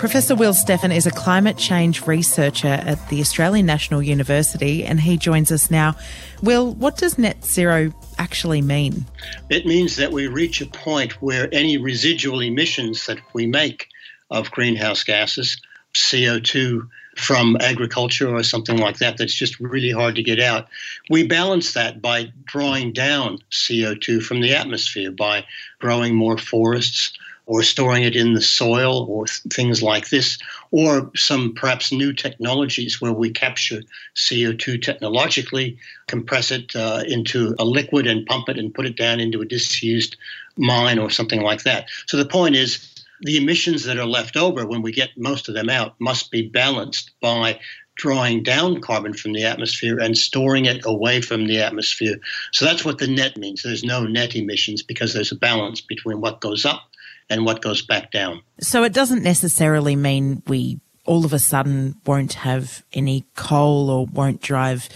Professor 0.00 0.34
Will 0.34 0.54
Steffen 0.54 0.96
is 0.96 1.06
a 1.06 1.10
climate 1.10 1.58
change 1.58 2.06
researcher 2.06 2.68
at 2.68 3.10
the 3.10 3.20
Australian 3.20 3.66
National 3.66 4.02
University 4.02 4.82
and 4.82 4.98
he 4.98 5.18
joins 5.18 5.52
us 5.52 5.70
now. 5.70 5.94
Will, 6.42 6.72
what 6.72 6.96
does 6.96 7.18
net 7.18 7.44
zero 7.44 7.92
actually 8.16 8.62
mean? 8.62 9.04
It 9.50 9.66
means 9.66 9.96
that 9.96 10.10
we 10.10 10.26
reach 10.26 10.62
a 10.62 10.66
point 10.66 11.20
where 11.20 11.50
any 11.52 11.76
residual 11.76 12.40
emissions 12.40 13.04
that 13.04 13.18
we 13.34 13.46
make 13.46 13.88
of 14.30 14.50
greenhouse 14.50 15.04
gases, 15.04 15.60
CO2 15.92 16.88
from 17.16 17.58
agriculture 17.60 18.34
or 18.34 18.42
something 18.42 18.78
like 18.78 18.96
that, 19.00 19.18
that's 19.18 19.34
just 19.34 19.60
really 19.60 19.90
hard 19.90 20.14
to 20.14 20.22
get 20.22 20.40
out, 20.40 20.66
we 21.10 21.26
balance 21.26 21.74
that 21.74 22.00
by 22.00 22.32
drawing 22.46 22.94
down 22.94 23.36
CO2 23.50 24.22
from 24.22 24.40
the 24.40 24.54
atmosphere 24.54 25.10
by 25.10 25.44
growing 25.78 26.14
more 26.14 26.38
forests 26.38 27.12
or 27.50 27.64
storing 27.64 28.04
it 28.04 28.14
in 28.14 28.32
the 28.34 28.40
soil 28.40 29.04
or 29.08 29.26
th- 29.26 29.40
things 29.52 29.82
like 29.82 30.08
this, 30.08 30.38
or 30.70 31.10
some 31.16 31.52
perhaps 31.52 31.90
new 31.90 32.12
technologies 32.12 33.00
where 33.00 33.12
we 33.12 33.28
capture 33.28 33.82
CO2 34.14 34.80
technologically, 34.80 35.76
compress 36.06 36.52
it 36.52 36.76
uh, 36.76 37.02
into 37.08 37.56
a 37.58 37.64
liquid 37.64 38.06
and 38.06 38.24
pump 38.26 38.48
it 38.48 38.56
and 38.56 38.72
put 38.72 38.86
it 38.86 38.96
down 38.96 39.18
into 39.18 39.42
a 39.42 39.44
disused 39.44 40.16
mine 40.56 40.96
or 40.96 41.10
something 41.10 41.42
like 41.42 41.64
that. 41.64 41.88
So 42.06 42.16
the 42.16 42.24
point 42.24 42.54
is, 42.54 42.86
the 43.22 43.36
emissions 43.36 43.82
that 43.82 43.98
are 43.98 44.06
left 44.06 44.36
over 44.36 44.64
when 44.64 44.80
we 44.80 44.92
get 44.92 45.10
most 45.16 45.48
of 45.48 45.54
them 45.54 45.68
out 45.68 45.96
must 45.98 46.30
be 46.30 46.48
balanced 46.48 47.10
by 47.20 47.58
drawing 47.96 48.44
down 48.44 48.80
carbon 48.80 49.12
from 49.12 49.32
the 49.32 49.44
atmosphere 49.44 49.98
and 49.98 50.16
storing 50.16 50.66
it 50.66 50.82
away 50.84 51.20
from 51.20 51.48
the 51.48 51.60
atmosphere. 51.60 52.20
So 52.52 52.64
that's 52.64 52.84
what 52.84 52.98
the 52.98 53.08
net 53.08 53.36
means. 53.36 53.64
There's 53.64 53.82
no 53.82 54.04
net 54.04 54.36
emissions 54.36 54.84
because 54.84 55.12
there's 55.12 55.32
a 55.32 55.36
balance 55.36 55.80
between 55.80 56.20
what 56.20 56.40
goes 56.40 56.64
up 56.64 56.89
and 57.30 57.46
what 57.46 57.62
goes 57.62 57.80
back 57.80 58.10
down. 58.10 58.42
So 58.60 58.82
it 58.82 58.92
doesn't 58.92 59.22
necessarily 59.22 59.96
mean 59.96 60.42
we 60.46 60.80
all 61.06 61.24
of 61.24 61.32
a 61.32 61.38
sudden 61.38 61.96
won't 62.04 62.34
have 62.34 62.84
any 62.92 63.24
coal 63.34 63.88
or 63.88 64.06
won't 64.06 64.42
drive 64.42 64.88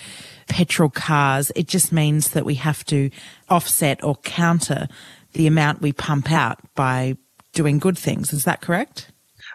petrol 0.49 0.91
cars. 0.91 1.51
It 1.57 1.67
just 1.67 1.93
means 1.93 2.31
that 2.31 2.45
we 2.45 2.57
have 2.57 2.85
to 2.87 3.11
offset 3.49 4.05
or 4.05 4.17
counter 4.17 4.89
the 5.33 5.47
amount 5.47 5.81
we 5.81 5.93
pump 5.93 6.31
out 6.31 6.59
by 6.75 7.17
doing 7.53 7.79
good 7.79 7.97
things. 7.97 8.33
Is 8.33 8.45
that 8.45 8.61
correct? 8.61 9.11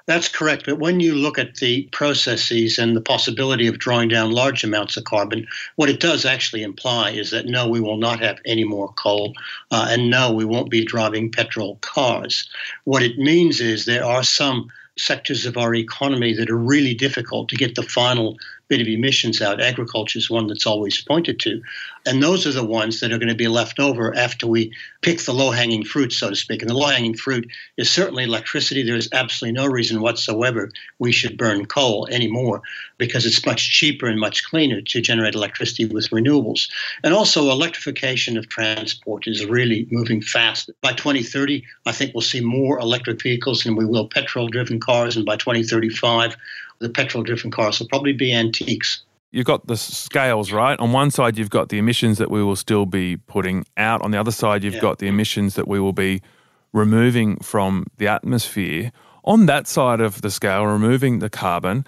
That's 0.10 0.28
correct. 0.28 0.66
But 0.66 0.80
when 0.80 1.00
you 1.00 1.14
look 1.14 1.38
at 1.38 1.58
the 1.58 1.84
processes 1.92 2.80
and 2.80 2.98
the 2.98 3.02
possibility 3.02 3.68
of 3.68 3.78
drawing 3.78 4.10
down 4.10 4.32
large 4.32 4.64
amounts 4.64 4.98
of 4.98 5.04
carbon, 5.04 5.46
what 5.76 5.88
it 5.88 6.00
does 6.00 6.26
actually 6.26 6.64
imply 6.64 7.12
is 7.12 7.30
that 7.30 7.46
no, 7.46 7.70
we 7.70 7.80
will 7.80 7.98
not 7.98 8.20
have 8.20 8.40
any 8.44 8.64
more 8.64 8.92
coal, 8.94 9.36
uh, 9.70 9.86
and 9.92 10.10
no, 10.10 10.34
we 10.34 10.46
won't 10.46 10.72
be 10.72 10.84
driving 10.84 11.32
petrol 11.32 11.76
cars. 11.82 12.50
What 12.86 13.04
it 13.04 13.20
means 13.20 13.62
is 13.62 13.86
there 13.86 14.04
are 14.04 14.24
some 14.24 14.72
sectors 14.98 15.46
of 15.46 15.58
our 15.58 15.76
economy 15.76 16.34
that 16.34 16.50
are 16.50 16.58
really 16.58 16.96
difficult 16.96 17.48
to 17.50 17.56
get 17.56 17.76
the 17.76 17.84
final 17.84 18.40
bit 18.70 18.80
of 18.80 18.88
emissions 18.88 19.42
out. 19.42 19.60
Agriculture 19.60 20.20
is 20.20 20.30
one 20.30 20.48
that's 20.48 20.68
always 20.68 21.02
pointed 21.02 21.40
to. 21.42 21.62
And 22.06 22.24
those 22.24 22.48
are 22.48 22.52
the 22.52 22.64
ones 22.64 23.00
that 23.00 23.12
are 23.12 23.18
going 23.18 23.30
to 23.30 23.36
be 23.36 23.48
left 23.48 23.80
over 23.80 24.16
after 24.16 24.48
we 24.48 24.72
pick 25.02 25.20
the 25.22 25.34
low 25.34 25.52
hanging 25.52 25.84
fruit, 25.84 26.14
so 26.14 26.30
to 26.30 26.36
speak. 26.36 26.62
And 26.62 26.70
the 26.70 26.76
low 26.76 26.88
hanging 26.88 27.16
fruit 27.16 27.50
is 27.78 27.90
certainly 27.90 28.24
electricity. 28.24 28.84
There 28.84 28.96
is 28.96 29.10
absolutely 29.12 29.60
no 29.60 29.66
reason 29.66 30.02
whatsoever 30.02 30.72
we 31.00 31.12
should 31.12 31.38
burn 31.38 31.66
coal 31.66 32.08
anymore 32.12 32.62
because 32.98 33.26
it's 33.26 33.46
much 33.46 33.72
cheaper 33.72 34.08
and 34.08 34.20
much 34.20 34.44
cleaner 34.44 34.82
to 34.82 35.02
generate 35.02 35.36
electricity 35.36 35.86
with 35.86 36.10
renewables. 36.10 36.70
And 37.04 37.14
also, 37.14 37.50
electrification 37.50 38.38
of 38.38 38.50
transport 38.50 39.28
is 39.28 39.46
really 39.46 39.88
moving 39.90 40.22
fast. 40.22 40.70
By 40.82 40.94
2030, 40.94 41.64
I 41.86 41.92
think 41.92 42.14
we'll 42.14 42.22
see 42.22 42.42
more 42.42 42.80
electric 42.80 43.22
vehicles 43.22 43.64
than 43.64 43.76
we 43.76 43.86
will 43.86 44.08
petrol 44.08 44.48
driven 44.48 44.80
cars. 44.80 45.16
And 45.16 45.26
by 45.26 45.38
2035, 45.38 46.36
the 46.80 46.90
petrol 46.90 47.24
driven 47.24 47.52
cars 47.52 47.80
will 47.80 47.88
probably 47.88 48.14
be 48.14 48.34
antiques. 48.34 49.04
You've 49.32 49.46
got 49.46 49.68
the 49.68 49.78
scales, 49.78 50.52
right? 50.52 50.80
On 50.80 50.92
one 50.92 51.12
side, 51.12 51.38
you've 51.38 51.52
got 51.52 51.70
the 51.70 51.78
emissions 51.78 52.18
that 52.18 52.32
we 52.32 52.44
will 52.44 52.56
still 52.56 52.86
be 52.88 53.18
putting 53.18 53.66
out. 53.78 54.02
On 54.02 54.12
the 54.12 54.20
other 54.20 54.32
side, 54.32 54.64
you've 54.64 54.76
Yeah. 54.76 54.80
got 54.82 54.98
the 55.00 55.08
emissions 55.08 55.54
that 55.56 55.68
we 55.68 55.80
will 55.80 55.94
be 55.94 56.22
removing 56.74 57.38
from 57.38 57.86
the 57.98 58.08
atmosphere. 58.08 58.92
On 59.24 59.46
that 59.46 59.68
side 59.68 60.02
of 60.02 60.22
the 60.22 60.32
scale, 60.32 60.66
removing 60.66 61.20
the 61.20 61.30
carbon, 61.30 61.86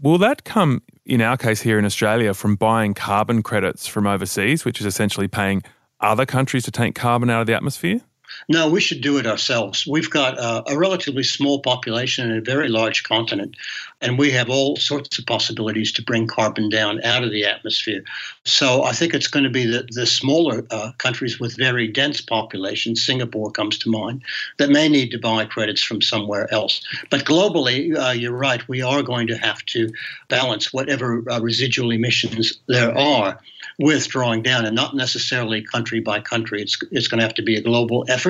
will 0.00 0.18
that 0.18 0.42
come, 0.44 0.82
in 1.06 1.20
our 1.20 1.36
case 1.36 1.60
here 1.60 1.78
in 1.78 1.84
Australia, 1.84 2.34
from 2.34 2.56
buying 2.56 2.94
carbon 2.94 3.42
credits 3.42 3.86
from 3.86 4.06
overseas, 4.06 4.64
which 4.64 4.80
is 4.80 4.86
essentially 4.86 5.28
paying 5.28 5.62
other 6.00 6.26
countries 6.26 6.64
to 6.64 6.72
take 6.72 6.96
carbon 6.96 7.30
out 7.30 7.42
of 7.42 7.46
the 7.46 7.54
atmosphere? 7.54 8.00
No, 8.48 8.68
we 8.68 8.80
should 8.80 9.00
do 9.00 9.18
it 9.18 9.26
ourselves. 9.26 9.86
We've 9.86 10.10
got 10.10 10.38
uh, 10.38 10.62
a 10.66 10.76
relatively 10.76 11.22
small 11.22 11.60
population 11.60 12.30
and 12.30 12.38
a 12.38 12.50
very 12.50 12.68
large 12.68 13.04
continent, 13.04 13.56
and 14.00 14.18
we 14.18 14.30
have 14.32 14.50
all 14.50 14.76
sorts 14.76 15.18
of 15.18 15.26
possibilities 15.26 15.92
to 15.92 16.02
bring 16.02 16.26
carbon 16.26 16.68
down 16.68 17.02
out 17.04 17.22
of 17.22 17.30
the 17.30 17.44
atmosphere. 17.44 18.02
So 18.44 18.82
I 18.84 18.92
think 18.92 19.14
it's 19.14 19.28
going 19.28 19.44
to 19.44 19.50
be 19.50 19.66
the, 19.66 19.86
the 19.90 20.06
smaller 20.06 20.66
uh, 20.70 20.92
countries 20.98 21.38
with 21.38 21.56
very 21.56 21.86
dense 21.86 22.20
populations, 22.20 23.04
Singapore 23.04 23.50
comes 23.50 23.78
to 23.78 23.90
mind, 23.90 24.22
that 24.58 24.70
may 24.70 24.88
need 24.88 25.10
to 25.12 25.18
buy 25.18 25.44
credits 25.44 25.82
from 25.82 26.02
somewhere 26.02 26.52
else. 26.52 26.84
But 27.10 27.24
globally, 27.24 27.96
uh, 27.96 28.12
you're 28.12 28.32
right, 28.32 28.66
we 28.68 28.82
are 28.82 29.02
going 29.02 29.26
to 29.28 29.36
have 29.36 29.64
to 29.66 29.88
balance 30.28 30.72
whatever 30.72 31.24
uh, 31.30 31.40
residual 31.40 31.90
emissions 31.90 32.58
there 32.66 32.96
are 32.96 33.38
with 33.78 34.08
drawing 34.08 34.42
down 34.42 34.64
and 34.64 34.76
not 34.76 34.94
necessarily 34.94 35.62
country 35.62 36.00
by 36.00 36.20
country. 36.20 36.62
It's, 36.62 36.78
it's 36.90 37.08
going 37.08 37.18
to 37.18 37.24
have 37.24 37.34
to 37.34 37.42
be 37.42 37.56
a 37.56 37.62
global 37.62 38.04
effort. 38.08 38.21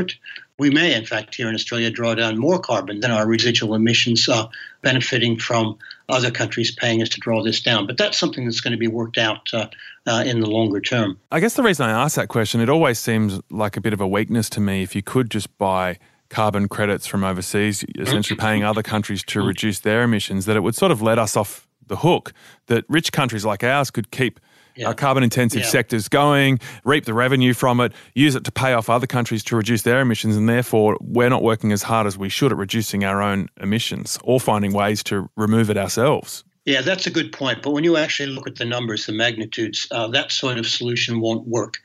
We 0.58 0.70
may, 0.70 0.94
in 0.94 1.04
fact, 1.04 1.34
here 1.34 1.48
in 1.48 1.54
Australia, 1.54 1.90
draw 1.90 2.14
down 2.14 2.38
more 2.38 2.58
carbon 2.58 3.00
than 3.00 3.10
our 3.10 3.26
residual 3.26 3.74
emissions, 3.74 4.28
uh, 4.28 4.46
benefiting 4.82 5.38
from 5.38 5.76
other 6.08 6.30
countries 6.30 6.70
paying 6.70 7.02
us 7.02 7.08
to 7.10 7.20
draw 7.20 7.42
this 7.42 7.60
down. 7.60 7.86
But 7.86 7.96
that's 7.96 8.18
something 8.18 8.44
that's 8.44 8.60
going 8.60 8.72
to 8.72 8.78
be 8.78 8.86
worked 8.86 9.18
out 9.18 9.48
uh, 9.52 9.66
uh, 10.06 10.22
in 10.26 10.40
the 10.40 10.48
longer 10.48 10.80
term. 10.80 11.18
I 11.30 11.40
guess 11.40 11.54
the 11.54 11.62
reason 11.62 11.86
I 11.86 11.90
ask 11.90 12.16
that 12.16 12.28
question, 12.28 12.60
it 12.60 12.68
always 12.68 12.98
seems 12.98 13.40
like 13.50 13.76
a 13.76 13.80
bit 13.80 13.92
of 13.92 14.00
a 14.00 14.06
weakness 14.06 14.48
to 14.50 14.60
me 14.60 14.82
if 14.82 14.94
you 14.94 15.02
could 15.02 15.30
just 15.30 15.56
buy 15.58 15.98
carbon 16.28 16.68
credits 16.68 17.06
from 17.06 17.24
overseas, 17.24 17.84
essentially 17.98 18.36
paying 18.36 18.64
other 18.64 18.82
countries 18.82 19.22
to 19.24 19.42
reduce 19.42 19.80
their 19.80 20.02
emissions, 20.02 20.46
that 20.46 20.56
it 20.56 20.60
would 20.60 20.74
sort 20.74 20.90
of 20.90 21.02
let 21.02 21.18
us 21.18 21.36
off 21.36 21.66
the 21.86 21.96
hook, 21.96 22.32
that 22.66 22.84
rich 22.88 23.12
countries 23.12 23.44
like 23.44 23.62
ours 23.62 23.90
could 23.90 24.10
keep 24.10 24.40
Yeah. 24.76 24.88
our 24.88 24.94
carbon 24.94 25.22
intensive 25.22 25.62
Yeah. 25.62 25.66
sectors 25.68 26.08
going, 26.08 26.58
reap 26.84 27.04
the 27.04 27.14
revenue 27.14 27.54
from 27.54 27.80
it, 27.80 27.92
use 28.14 28.34
it 28.34 28.44
to 28.44 28.52
pay 28.52 28.72
off 28.72 28.88
other 28.88 29.06
countries 29.06 29.42
to 29.44 29.56
reduce 29.56 29.82
their 29.82 30.00
emissions, 30.00 30.36
and 30.36 30.48
therefore 30.48 30.96
we're 31.00 31.28
not 31.28 31.42
working 31.42 31.72
as 31.72 31.82
hard 31.82 32.06
as 32.06 32.16
we 32.16 32.28
should 32.28 32.52
at 32.52 32.58
reducing 32.58 33.04
our 33.04 33.20
own 33.22 33.48
emissions 33.60 34.18
or 34.24 34.40
finding 34.40 34.72
ways 34.72 35.02
to 35.04 35.28
remove 35.36 35.68
it 35.70 35.76
ourselves. 35.76 36.44
Yeah, 36.64 36.80
that's 36.80 37.08
a 37.08 37.10
good 37.10 37.32
point. 37.32 37.60
But 37.60 37.72
when 37.72 37.82
you 37.82 37.96
actually 37.96 38.28
look 38.28 38.46
at 38.46 38.54
the 38.54 38.64
numbers, 38.64 39.06
the 39.06 39.12
magnitudes, 39.12 39.88
uh, 39.90 40.06
that 40.08 40.30
sort 40.30 40.58
of 40.58 40.66
solution 40.66 41.20
won't 41.20 41.48
work 41.48 41.78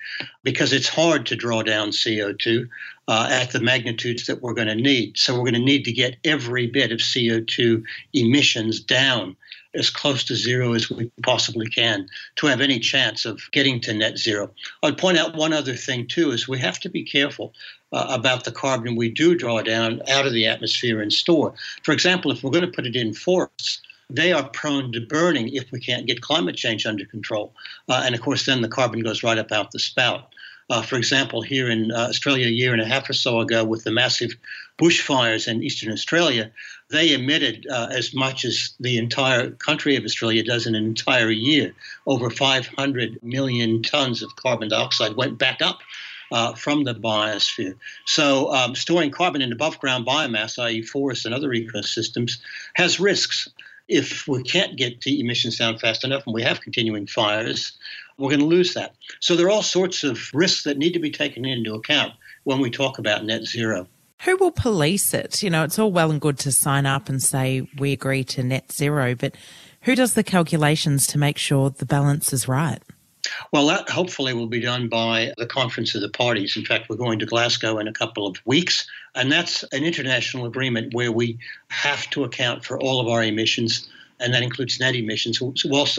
because 0.44 0.72
it's 0.72 0.88
hard 0.88 1.25
to 1.25 1.36
draw 1.36 1.63
down 1.63 1.89
CO2 1.89 2.67
uh, 3.08 3.27
at 3.32 3.51
the 3.51 3.60
magnitudes 3.60 4.27
that 4.27 4.44
we're 4.44 4.53
going 4.53 4.67
to 4.67 4.75
need. 4.75 5.17
So 5.17 5.34
we're 5.34 5.50
going 5.50 5.53
to 5.56 5.60
need 5.60 5.84
to 5.86 5.91
get 5.91 6.17
every 6.24 6.67
bit 6.67 6.91
of 6.91 7.00
CO2 7.00 7.82
emissions 8.13 8.79
down 8.79 9.36
as 9.74 9.90
close 9.90 10.24
to 10.26 10.36
zero 10.36 10.74
as 10.74 10.90
we 10.90 11.12
possibly 11.24 11.68
can 11.68 12.08
to 12.36 12.48
have 12.48 12.62
any 12.62 12.80
chance 12.80 13.26
of 13.26 13.42
getting 13.52 13.80
to 13.82 13.94
net 13.94 14.18
zero. 14.18 14.52
I'd 14.84 14.98
point 14.98 15.18
out 15.18 15.36
one 15.36 15.54
other 15.54 15.76
thing 15.76 16.08
too 16.08 16.32
is 16.32 16.48
we 16.48 16.60
have 16.60 16.80
to 16.82 16.90
be 16.90 17.04
careful 17.04 17.54
uh, 17.92 18.08
about 18.10 18.44
the 18.44 18.52
carbon 18.52 18.96
we 18.96 19.10
do 19.10 19.36
draw 19.36 19.62
down 19.62 20.02
out 20.10 20.26
of 20.26 20.34
the 20.34 20.48
atmosphere 20.48 21.02
and 21.02 21.12
store. 21.12 21.54
For 21.84 21.92
example, 21.92 22.32
if 22.32 22.44
we're 22.44 22.52
going 22.52 22.66
to 22.66 22.72
put 22.72 22.86
it 22.86 22.96
in 22.96 23.14
forests, 23.14 23.82
they 24.10 24.32
are 24.32 24.48
prone 24.50 24.92
to 24.94 25.02
burning 25.02 25.50
if 25.50 25.72
we 25.72 25.80
can't 25.80 26.08
get 26.08 26.22
climate 26.22 26.56
change 26.56 26.86
under 26.86 27.06
control. 27.06 27.54
Uh, 27.90 28.04
and 28.06 28.16
of 28.16 28.22
course, 28.22 28.46
then 28.46 28.62
the 28.62 28.70
carbon 28.70 29.02
goes 29.02 29.24
right 29.24 29.38
up 29.38 29.52
out 29.52 29.72
the 29.72 29.80
spout. 29.80 30.34
Uh, 30.70 30.82
for 30.82 30.98
example, 30.98 31.42
here 31.42 31.70
in 31.70 31.92
uh, 31.92 32.08
Australia 32.10 32.48
a 32.48 32.50
year 32.50 32.74
and 32.74 32.82
a 32.82 32.86
half 32.86 33.10
or 33.10 33.14
so 33.14 33.40
ago, 33.40 33.64
with 33.64 33.84
the 33.86 33.92
massive 33.92 34.32
bushfires 34.78 35.48
in 35.48 35.64
eastern 35.64 35.92
Australia, 35.92 36.52
they 36.89 37.13
emitted 37.13 37.67
uh, 37.70 37.88
as 37.91 38.13
much 38.13 38.46
as 38.46 38.74
the 38.79 38.98
entire 38.98 39.51
country 39.51 39.96
of 39.96 40.06
Australia 40.06 40.44
does 40.44 40.65
in 40.65 40.75
an 40.75 40.86
entire 40.86 41.29
year. 41.29 41.74
Over 42.06 42.29
500 42.29 43.22
million 43.24 43.84
tons 43.84 44.24
of 44.24 44.36
carbon 44.36 44.70
dioxide 44.70 45.15
went 45.15 45.38
back 45.38 45.62
up 45.62 45.79
uh, 46.32 46.53
from 46.53 46.84
the 46.84 46.96
biosphere. 46.96 47.75
So, 48.06 48.53
um, 48.53 48.75
storing 48.75 49.12
carbon 49.12 49.41
in 49.41 49.51
above 49.51 49.79
ground 49.79 50.06
biomass, 50.06 50.60
i.e., 50.60 50.82
forests 50.82 51.25
and 51.25 51.34
other 51.34 51.50
ecosystems, 51.50 52.39
has 52.75 53.00
risks. 53.00 53.50
If 53.88 54.27
we 54.27 54.44
can't 54.44 54.77
get 54.77 55.01
the 55.01 55.20
emissions 55.20 55.58
down 55.58 55.77
fast 55.77 56.03
enough 56.03 56.24
and 56.25 56.34
we 56.34 56.44
have 56.44 56.60
continuing 56.62 57.08
fires, 57.08 57.74
we're 58.17 58.29
going 58.29 58.41
to 58.41 58.46
lose 58.46 58.74
that. 58.74 58.96
So 59.20 59.36
there 59.36 59.46
are 59.46 59.51
all 59.51 59.62
sorts 59.62 60.03
of 60.03 60.29
risks 60.34 60.63
that 60.63 60.77
need 60.77 60.94
to 60.94 61.00
be 61.00 61.12
taken 61.12 61.46
into 61.46 61.75
account 61.75 62.13
when 62.44 62.60
we 62.60 62.70
talk 62.70 63.00
about 63.00 63.24
net 63.24 63.44
zero. 63.44 63.88
Who 64.22 64.38
will 64.38 64.52
police 64.52 65.14
it? 65.14 65.44
You 65.44 65.50
know, 65.50 65.64
it's 65.64 65.78
all 65.78 65.92
well 65.92 66.12
and 66.12 66.20
good 66.20 66.40
to 66.40 66.52
sign 66.52 66.86
up 66.86 67.08
and 67.10 67.22
say 67.22 67.68
we 67.78 67.94
agree 67.94 68.24
to 68.26 68.44
net 68.44 68.72
zero, 68.72 69.16
but 69.16 69.36
who 69.82 69.96
does 69.96 70.14
the 70.14 70.24
calculations 70.24 71.08
to 71.08 71.18
make 71.18 71.38
sure 71.38 71.70
the 71.70 71.86
balance 71.86 72.34
is 72.34 72.48
right? 72.48 72.82
Well, 73.52 73.68
that 73.68 73.90
hopefully 73.90 74.34
will 74.34 74.48
be 74.48 74.60
done 74.60 74.88
by 74.88 75.34
the 75.38 75.46
Conference 75.46 75.94
of 75.96 76.02
the 76.02 76.10
Parties. 76.10 76.56
In 76.56 76.66
fact, 76.66 76.90
we're 76.90 76.96
going 76.96 77.20
to 77.20 77.26
Glasgow 77.26 77.78
in 77.78 77.88
a 77.88 77.94
couple 77.94 78.26
of 78.26 78.38
weeks, 78.46 78.88
and 79.16 79.32
that's 79.32 79.64
an 79.72 79.84
international 79.84 80.46
agreement 80.46 80.94
where 80.94 81.12
we 81.12 81.38
have 81.70 82.10
to 82.12 82.24
account 82.24 82.64
for 82.64 82.80
all 82.80 83.00
of 83.00 83.08
our 83.08 83.24
emissions 83.24 83.88
and 84.20 84.34
that 84.34 84.44
includes 84.44 84.80
net 84.80 84.96
emissions. 84.96 85.40
So 85.40 85.54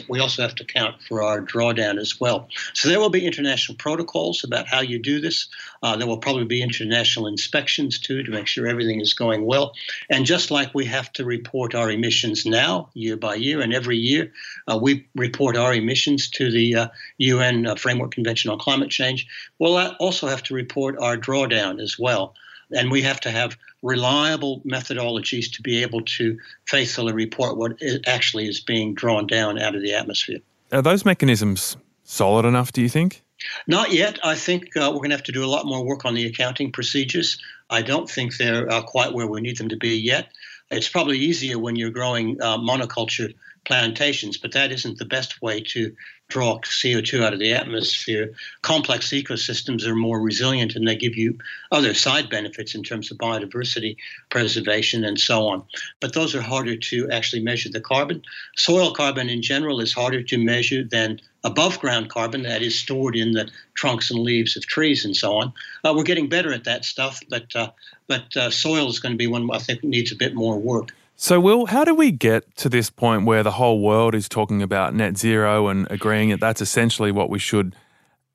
we 0.08 0.20
also, 0.20 0.42
have 0.42 0.54
to 0.56 0.62
account 0.62 1.02
for 1.02 1.22
our 1.22 1.40
drawdown 1.40 1.98
as 1.98 2.20
well. 2.20 2.48
So 2.74 2.88
there 2.88 3.00
will 3.00 3.10
be 3.10 3.26
international 3.26 3.76
protocols 3.76 4.44
about 4.44 4.68
how 4.68 4.80
you 4.80 4.98
do 4.98 5.20
this. 5.20 5.48
Uh, 5.82 5.96
there 5.96 6.06
will 6.06 6.18
probably 6.18 6.44
be 6.44 6.62
international 6.62 7.26
inspections 7.26 7.98
too 7.98 8.22
to 8.22 8.30
make 8.30 8.46
sure 8.46 8.66
everything 8.66 9.00
is 9.00 9.14
going 9.14 9.44
well. 9.44 9.72
And 10.10 10.26
just 10.26 10.50
like 10.50 10.74
we 10.74 10.84
have 10.86 11.12
to 11.14 11.24
report 11.24 11.74
our 11.74 11.90
emissions 11.90 12.46
now, 12.46 12.88
year 12.94 13.16
by 13.16 13.34
year, 13.34 13.60
and 13.60 13.74
every 13.74 13.96
year 13.96 14.32
uh, 14.66 14.78
we 14.80 15.06
report 15.14 15.56
our 15.56 15.74
emissions 15.74 16.28
to 16.30 16.50
the 16.50 16.74
uh, 16.74 16.88
UN 17.18 17.66
uh, 17.66 17.74
Framework 17.74 18.12
Convention 18.12 18.50
on 18.50 18.58
Climate 18.58 18.90
Change, 18.90 19.26
we'll 19.58 19.76
also 19.98 20.26
have 20.28 20.42
to 20.44 20.54
report 20.54 20.96
our 20.98 21.16
drawdown 21.16 21.80
as 21.80 21.98
well. 21.98 22.34
And 22.70 22.90
we 22.90 23.02
have 23.02 23.20
to 23.20 23.30
have 23.30 23.56
reliable 23.82 24.60
methodologies 24.60 25.52
to 25.52 25.62
be 25.62 25.82
able 25.82 26.02
to 26.02 26.38
faithfully 26.66 27.12
report 27.12 27.56
what 27.56 27.80
actually 28.06 28.48
is 28.48 28.60
being 28.60 28.94
drawn 28.94 29.26
down 29.26 29.58
out 29.58 29.74
of 29.74 29.82
the 29.82 29.94
atmosphere. 29.94 30.38
Are 30.72 30.82
those 30.82 31.04
mechanisms 31.04 31.76
solid 32.04 32.44
enough, 32.44 32.72
do 32.72 32.82
you 32.82 32.88
think? 32.88 33.22
Not 33.66 33.92
yet. 33.92 34.18
I 34.24 34.34
think 34.34 34.76
uh, 34.76 34.90
we're 34.92 34.98
going 34.98 35.10
to 35.10 35.16
have 35.16 35.24
to 35.24 35.32
do 35.32 35.44
a 35.44 35.46
lot 35.46 35.64
more 35.64 35.84
work 35.84 36.04
on 36.04 36.14
the 36.14 36.26
accounting 36.26 36.72
procedures. 36.72 37.40
I 37.70 37.82
don't 37.82 38.10
think 38.10 38.36
they're 38.36 38.68
uh, 38.68 38.82
quite 38.82 39.12
where 39.12 39.26
we 39.26 39.40
need 39.40 39.58
them 39.58 39.68
to 39.68 39.76
be 39.76 39.96
yet. 39.96 40.28
It's 40.70 40.88
probably 40.88 41.18
easier 41.18 41.58
when 41.58 41.76
you're 41.76 41.90
growing 41.90 42.40
uh, 42.42 42.58
monoculture 42.58 43.32
plantations, 43.64 44.38
but 44.38 44.52
that 44.52 44.72
isn't 44.72 44.98
the 44.98 45.04
best 45.04 45.40
way 45.40 45.60
to 45.60 45.94
draw 46.28 46.58
CO2 46.60 47.24
out 47.24 47.32
of 47.32 47.38
the 47.38 47.52
atmosphere. 47.52 48.34
Complex 48.60 49.08
ecosystems 49.08 49.86
are 49.86 49.94
more 49.94 50.20
resilient 50.20 50.76
and 50.76 50.86
they 50.86 50.94
give 50.94 51.16
you 51.16 51.38
other 51.72 51.94
side 51.94 52.28
benefits 52.28 52.74
in 52.74 52.82
terms 52.82 53.10
of 53.10 53.16
biodiversity 53.16 53.96
preservation 54.28 55.04
and 55.04 55.18
so 55.18 55.46
on. 55.48 55.62
But 56.00 56.12
those 56.12 56.34
are 56.34 56.42
harder 56.42 56.76
to 56.76 57.10
actually 57.10 57.42
measure 57.42 57.70
the 57.70 57.80
carbon. 57.80 58.22
Soil 58.56 58.92
carbon 58.92 59.30
in 59.30 59.40
general 59.40 59.80
is 59.80 59.94
harder 59.94 60.22
to 60.22 60.38
measure 60.38 60.84
than 60.84 61.18
above 61.44 61.78
ground 61.78 62.10
carbon 62.10 62.42
that 62.42 62.62
is 62.62 62.78
stored 62.78 63.16
in 63.16 63.32
the 63.32 63.48
trunks 63.74 64.10
and 64.10 64.20
leaves 64.20 64.56
of 64.56 64.66
trees 64.66 65.04
and 65.04 65.16
so 65.16 65.34
on. 65.34 65.52
Uh, 65.84 65.94
we're 65.96 66.02
getting 66.02 66.28
better 66.28 66.52
at 66.52 66.64
that 66.64 66.84
stuff, 66.84 67.20
but 67.30 67.54
uh, 67.56 67.70
but 68.06 68.36
uh, 68.36 68.50
soil 68.50 68.88
is 68.88 69.00
going 69.00 69.12
to 69.12 69.18
be 69.18 69.26
one 69.26 69.48
I 69.50 69.58
think 69.58 69.82
needs 69.82 70.12
a 70.12 70.16
bit 70.16 70.34
more 70.34 70.58
work. 70.58 70.90
So, 71.20 71.40
Will, 71.40 71.66
how 71.66 71.82
do 71.84 71.96
we 71.96 72.12
get 72.12 72.56
to 72.58 72.68
this 72.68 72.90
point 72.90 73.24
where 73.24 73.42
the 73.42 73.50
whole 73.50 73.80
world 73.80 74.14
is 74.14 74.28
talking 74.28 74.62
about 74.62 74.94
net 74.94 75.18
zero 75.18 75.66
and 75.66 75.90
agreeing 75.90 76.28
that 76.28 76.38
that's 76.38 76.62
essentially 76.62 77.10
what 77.10 77.28
we 77.28 77.40
should 77.40 77.74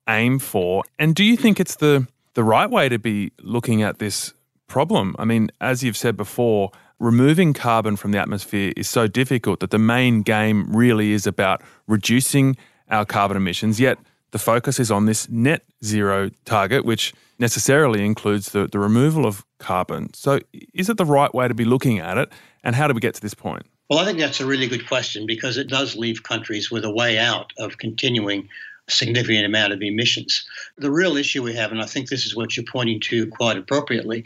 aim 0.06 0.38
for? 0.38 0.82
And 0.98 1.14
do 1.14 1.24
you 1.24 1.34
think 1.34 1.58
it's 1.58 1.76
the, 1.76 2.06
the 2.34 2.44
right 2.44 2.68
way 2.68 2.90
to 2.90 2.98
be 2.98 3.32
looking 3.40 3.82
at 3.82 4.00
this 4.00 4.34
problem? 4.66 5.16
I 5.18 5.24
mean, 5.24 5.50
as 5.62 5.82
you've 5.82 5.96
said 5.96 6.14
before, 6.14 6.72
removing 6.98 7.54
carbon 7.54 7.96
from 7.96 8.12
the 8.12 8.18
atmosphere 8.18 8.74
is 8.76 8.86
so 8.86 9.06
difficult 9.06 9.60
that 9.60 9.70
the 9.70 9.78
main 9.78 10.20
game 10.20 10.70
really 10.76 11.12
is 11.12 11.26
about 11.26 11.62
reducing 11.86 12.54
our 12.90 13.06
carbon 13.06 13.38
emissions, 13.38 13.80
yet 13.80 13.96
the 14.32 14.38
focus 14.38 14.78
is 14.78 14.90
on 14.90 15.06
this 15.06 15.26
net 15.30 15.62
zero 15.82 16.28
target, 16.44 16.84
which 16.84 17.14
necessarily 17.38 18.04
includes 18.04 18.50
the, 18.50 18.66
the 18.66 18.78
removal 18.78 19.24
of 19.24 19.42
carbon. 19.58 20.12
So, 20.12 20.40
is 20.74 20.90
it 20.90 20.98
the 20.98 21.06
right 21.06 21.34
way 21.34 21.48
to 21.48 21.54
be 21.54 21.64
looking 21.64 21.98
at 21.98 22.18
it? 22.18 22.30
And 22.64 22.74
how 22.74 22.88
do 22.88 22.94
we 22.94 23.00
get 23.00 23.14
to 23.14 23.20
this 23.20 23.34
point? 23.34 23.66
Well, 23.88 23.98
I 23.98 24.06
think 24.06 24.18
that's 24.18 24.40
a 24.40 24.46
really 24.46 24.66
good 24.66 24.88
question 24.88 25.26
because 25.26 25.58
it 25.58 25.68
does 25.68 25.94
leave 25.94 26.22
countries 26.22 26.70
with 26.70 26.84
a 26.84 26.90
way 26.90 27.18
out 27.18 27.52
of 27.58 27.76
continuing 27.76 28.48
a 28.88 28.90
significant 28.90 29.44
amount 29.44 29.74
of 29.74 29.82
emissions. 29.82 30.46
The 30.78 30.90
real 30.90 31.18
issue 31.18 31.42
we 31.42 31.54
have, 31.54 31.70
and 31.70 31.82
I 31.82 31.86
think 31.86 32.08
this 32.08 32.24
is 32.24 32.34
what 32.34 32.56
you're 32.56 32.64
pointing 32.64 33.00
to 33.00 33.26
quite 33.28 33.58
appropriately, 33.58 34.24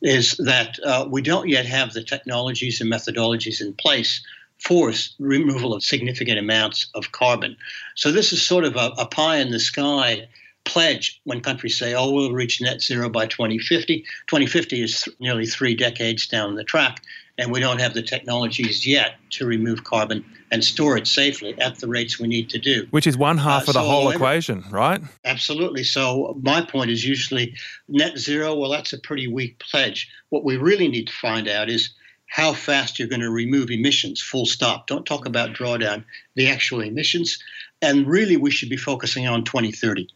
is 0.00 0.36
that 0.38 0.78
uh, 0.86 1.06
we 1.10 1.20
don't 1.20 1.48
yet 1.48 1.66
have 1.66 1.92
the 1.92 2.04
technologies 2.04 2.80
and 2.80 2.90
methodologies 2.90 3.60
in 3.60 3.74
place 3.74 4.22
for 4.58 4.92
removal 5.18 5.74
of 5.74 5.82
significant 5.82 6.38
amounts 6.38 6.88
of 6.94 7.12
carbon. 7.12 7.56
So 7.96 8.12
this 8.12 8.32
is 8.32 8.46
sort 8.46 8.64
of 8.64 8.76
a, 8.76 8.92
a 8.98 9.06
pie 9.06 9.38
in 9.38 9.50
the 9.50 9.60
sky 9.60 10.28
pledge 10.64 11.20
when 11.24 11.40
countries 11.40 11.78
say, 11.78 11.94
oh, 11.94 12.10
we'll 12.10 12.32
reach 12.32 12.60
net 12.60 12.82
zero 12.82 13.08
by 13.08 13.26
2050. 13.26 14.04
2050 14.28 14.82
is 14.82 15.02
th- 15.02 15.16
nearly 15.18 15.46
three 15.46 15.74
decades 15.74 16.26
down 16.26 16.54
the 16.54 16.64
track 16.64 17.02
and 17.40 17.50
we 17.50 17.58
don't 17.58 17.80
have 17.80 17.94
the 17.94 18.02
technologies 18.02 18.86
yet 18.86 19.14
to 19.30 19.46
remove 19.46 19.82
carbon 19.82 20.22
and 20.52 20.62
store 20.62 20.98
it 20.98 21.06
safely 21.06 21.58
at 21.58 21.78
the 21.78 21.88
rates 21.88 22.20
we 22.20 22.28
need 22.28 22.50
to 22.50 22.58
do. 22.58 22.86
Which 22.90 23.06
is 23.06 23.16
one 23.16 23.38
half 23.38 23.62
uh, 23.62 23.62
of 23.62 23.66
the 23.68 23.72
so 23.72 23.80
whole 23.80 24.10
equation, 24.10 24.62
right? 24.70 25.00
Absolutely. 25.24 25.82
So 25.82 26.38
my 26.42 26.60
point 26.60 26.90
is 26.90 27.02
usually 27.02 27.54
net 27.88 28.18
zero, 28.18 28.54
well, 28.54 28.70
that's 28.70 28.92
a 28.92 28.98
pretty 28.98 29.26
weak 29.26 29.58
pledge. 29.58 30.10
What 30.28 30.44
we 30.44 30.58
really 30.58 30.86
need 30.88 31.06
to 31.06 31.12
find 31.14 31.48
out 31.48 31.70
is 31.70 31.90
how 32.26 32.52
fast 32.52 32.98
you're 32.98 33.08
going 33.08 33.22
to 33.22 33.30
remove 33.30 33.70
emissions, 33.70 34.20
full 34.20 34.44
stop. 34.44 34.86
Don't 34.86 35.06
talk 35.06 35.24
about 35.24 35.54
drawdown, 35.54 36.04
the 36.36 36.48
actual 36.50 36.82
emissions. 36.82 37.42
And 37.80 38.06
really, 38.06 38.36
we 38.36 38.50
should 38.50 38.68
be 38.68 38.76
focusing 38.76 39.26
on 39.26 39.44
2030. 39.44 40.08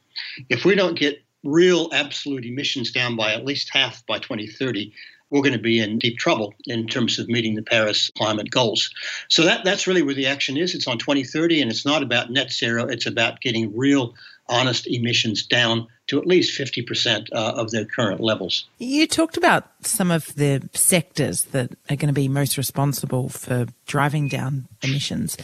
If 0.51 0.67
we 0.67 0.75
don't 0.75 0.99
get 0.99 1.23
real 1.43 1.89
absolute 1.93 2.45
emissions 2.45 2.91
down 2.91 3.17
by 3.17 3.33
at 3.33 3.45
least 3.45 3.71
half 3.73 4.05
by 4.07 4.19
2030, 4.19 4.93
we're 5.35 5.43
going 5.43 5.53
to 5.53 5.59
be 5.59 5.81
in 5.81 5.99
deep 5.99 6.17
trouble 6.17 6.55
in 6.67 6.87
terms 6.87 7.19
of 7.19 7.29
meeting 7.29 7.57
the 7.57 7.63
Paris 7.63 8.09
climate 8.17 8.53
goals. 8.53 8.95
So 9.29 9.43
that, 9.43 9.65
that's 9.65 9.89
really 9.89 10.01
where 10.01 10.15
the 10.15 10.29
action 10.29 10.57
is. 10.57 10.77
It's 10.77 10.87
on 10.87 10.97
2030, 10.97 11.61
and 11.61 11.73
it's 11.73 11.85
not 11.85 12.05
about 12.05 12.31
net 12.31 12.53
zero. 12.53 12.87
It's 12.87 13.05
about 13.05 13.41
getting 13.41 13.77
real, 13.77 14.15
honest 14.49 14.87
emissions 14.87 15.45
down 15.45 15.89
to 16.07 16.21
at 16.21 16.27
least 16.27 16.57
50% 16.57 17.31
uh, 17.33 17.55
of 17.57 17.73
their 17.73 17.85
current 17.85 18.21
levels. 18.21 18.69
You 18.79 19.09
talked 19.09 19.37
about 19.37 19.67
some 19.81 20.13
of 20.13 20.33
the 20.37 20.69
sectors 20.73 21.47
that 21.47 21.73
are 21.91 21.97
going 21.97 22.07
to 22.07 22.13
be 22.13 22.29
most 22.29 22.57
responsible 22.57 23.29
for 23.29 23.67
driving 23.87 24.29
down 24.29 24.69
emissions. 24.83 25.37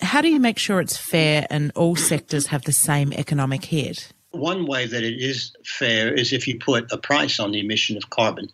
How 0.00 0.20
do 0.20 0.28
you 0.28 0.38
make 0.38 0.58
sure 0.58 0.80
it's 0.80 0.96
fair 0.96 1.48
and 1.50 1.72
all 1.74 1.96
sectors 1.96 2.46
have 2.46 2.62
the 2.62 2.72
same 2.72 3.12
economic 3.12 3.64
hit? 3.64 4.12
One 4.30 4.66
way 4.66 4.86
that 4.86 5.02
it 5.02 5.20
is 5.20 5.56
fair 5.64 6.12
is 6.12 6.32
if 6.32 6.46
you 6.46 6.58
put 6.58 6.92
a 6.92 6.98
price 6.98 7.40
on 7.40 7.50
the 7.50 7.58
emission 7.58 7.96
of 7.96 8.10
carbon. 8.10 8.48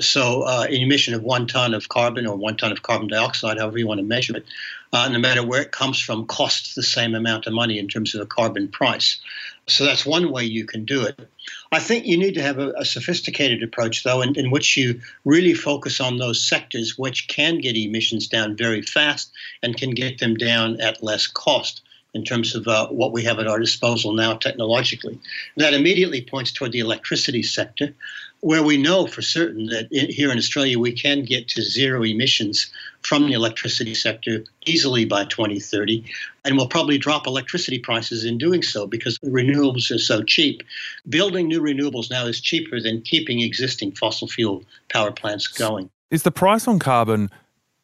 So, 0.00 0.42
uh, 0.42 0.66
an 0.68 0.76
emission 0.76 1.14
of 1.14 1.24
one 1.24 1.48
ton 1.48 1.74
of 1.74 1.88
carbon 1.88 2.26
or 2.26 2.36
one 2.36 2.56
ton 2.56 2.70
of 2.70 2.82
carbon 2.82 3.08
dioxide, 3.08 3.58
however 3.58 3.78
you 3.78 3.86
want 3.86 3.98
to 3.98 4.06
measure 4.06 4.36
it, 4.36 4.46
uh, 4.92 5.08
no 5.08 5.18
matter 5.18 5.44
where 5.44 5.60
it 5.60 5.72
comes 5.72 5.98
from, 5.98 6.26
costs 6.26 6.74
the 6.74 6.84
same 6.84 7.16
amount 7.16 7.46
of 7.46 7.52
money 7.52 7.78
in 7.78 7.88
terms 7.88 8.14
of 8.14 8.20
a 8.20 8.26
carbon 8.26 8.68
price. 8.68 9.18
So, 9.66 9.84
that's 9.84 10.06
one 10.06 10.30
way 10.30 10.44
you 10.44 10.66
can 10.66 10.84
do 10.84 11.02
it. 11.02 11.28
I 11.72 11.80
think 11.80 12.06
you 12.06 12.16
need 12.16 12.34
to 12.34 12.42
have 12.42 12.58
a, 12.58 12.70
a 12.76 12.84
sophisticated 12.84 13.62
approach, 13.62 14.04
though, 14.04 14.22
in, 14.22 14.38
in, 14.38 14.50
which 14.50 14.76
you 14.76 15.00
really 15.24 15.54
focus 15.54 16.00
on 16.00 16.18
those 16.18 16.42
sectors 16.42 16.96
which 16.96 17.26
can 17.26 17.58
get 17.58 17.76
emissions 17.76 18.28
down 18.28 18.56
very 18.56 18.82
fast 18.82 19.32
and 19.62 19.76
can 19.76 19.90
get 19.90 20.18
them 20.18 20.36
down 20.36 20.80
at 20.80 21.02
less 21.02 21.26
cost 21.26 21.82
in 22.14 22.24
terms 22.24 22.54
of 22.54 22.66
uh, 22.66 22.88
what 22.88 23.12
we 23.12 23.22
have 23.24 23.38
at 23.38 23.46
our 23.46 23.58
disposal 23.58 24.12
now 24.12 24.34
technologically. 24.34 25.18
That 25.56 25.74
immediately 25.74 26.22
points 26.22 26.52
toward 26.52 26.72
the 26.72 26.80
electricity 26.80 27.42
sector, 27.42 27.94
where 28.40 28.62
we 28.62 28.76
know 28.76 29.06
for 29.06 29.22
certain 29.22 29.66
that 29.66 29.88
in, 29.90 30.10
here 30.10 30.30
in 30.30 30.38
Australia 30.38 30.78
we 30.78 30.92
can 30.92 31.24
get 31.24 31.48
to 31.48 31.62
zero 31.62 32.04
emissions 32.04 32.70
from 33.02 33.26
the 33.26 33.32
electricity 33.32 33.94
sector 33.94 34.44
easily 34.66 35.04
by 35.04 35.24
2030. 35.24 36.04
And 36.44 36.56
we'll 36.56 36.68
probably 36.68 36.98
drop 36.98 37.26
electricity 37.26 37.78
prices 37.78 38.24
in 38.24 38.38
doing 38.38 38.62
so 38.62 38.86
because 38.86 39.18
renewables 39.18 39.90
are 39.90 39.98
so 39.98 40.22
cheap. 40.22 40.62
Building 41.08 41.48
new 41.48 41.60
renewables 41.60 42.10
now 42.10 42.26
is 42.26 42.40
cheaper 42.40 42.80
than 42.80 43.02
keeping 43.02 43.40
existing 43.40 43.92
fossil 43.92 44.28
fuel 44.28 44.62
power 44.88 45.10
plants 45.10 45.48
going. 45.48 45.90
Is 46.10 46.22
the 46.22 46.30
price 46.30 46.68
on 46.68 46.78
carbon 46.78 47.30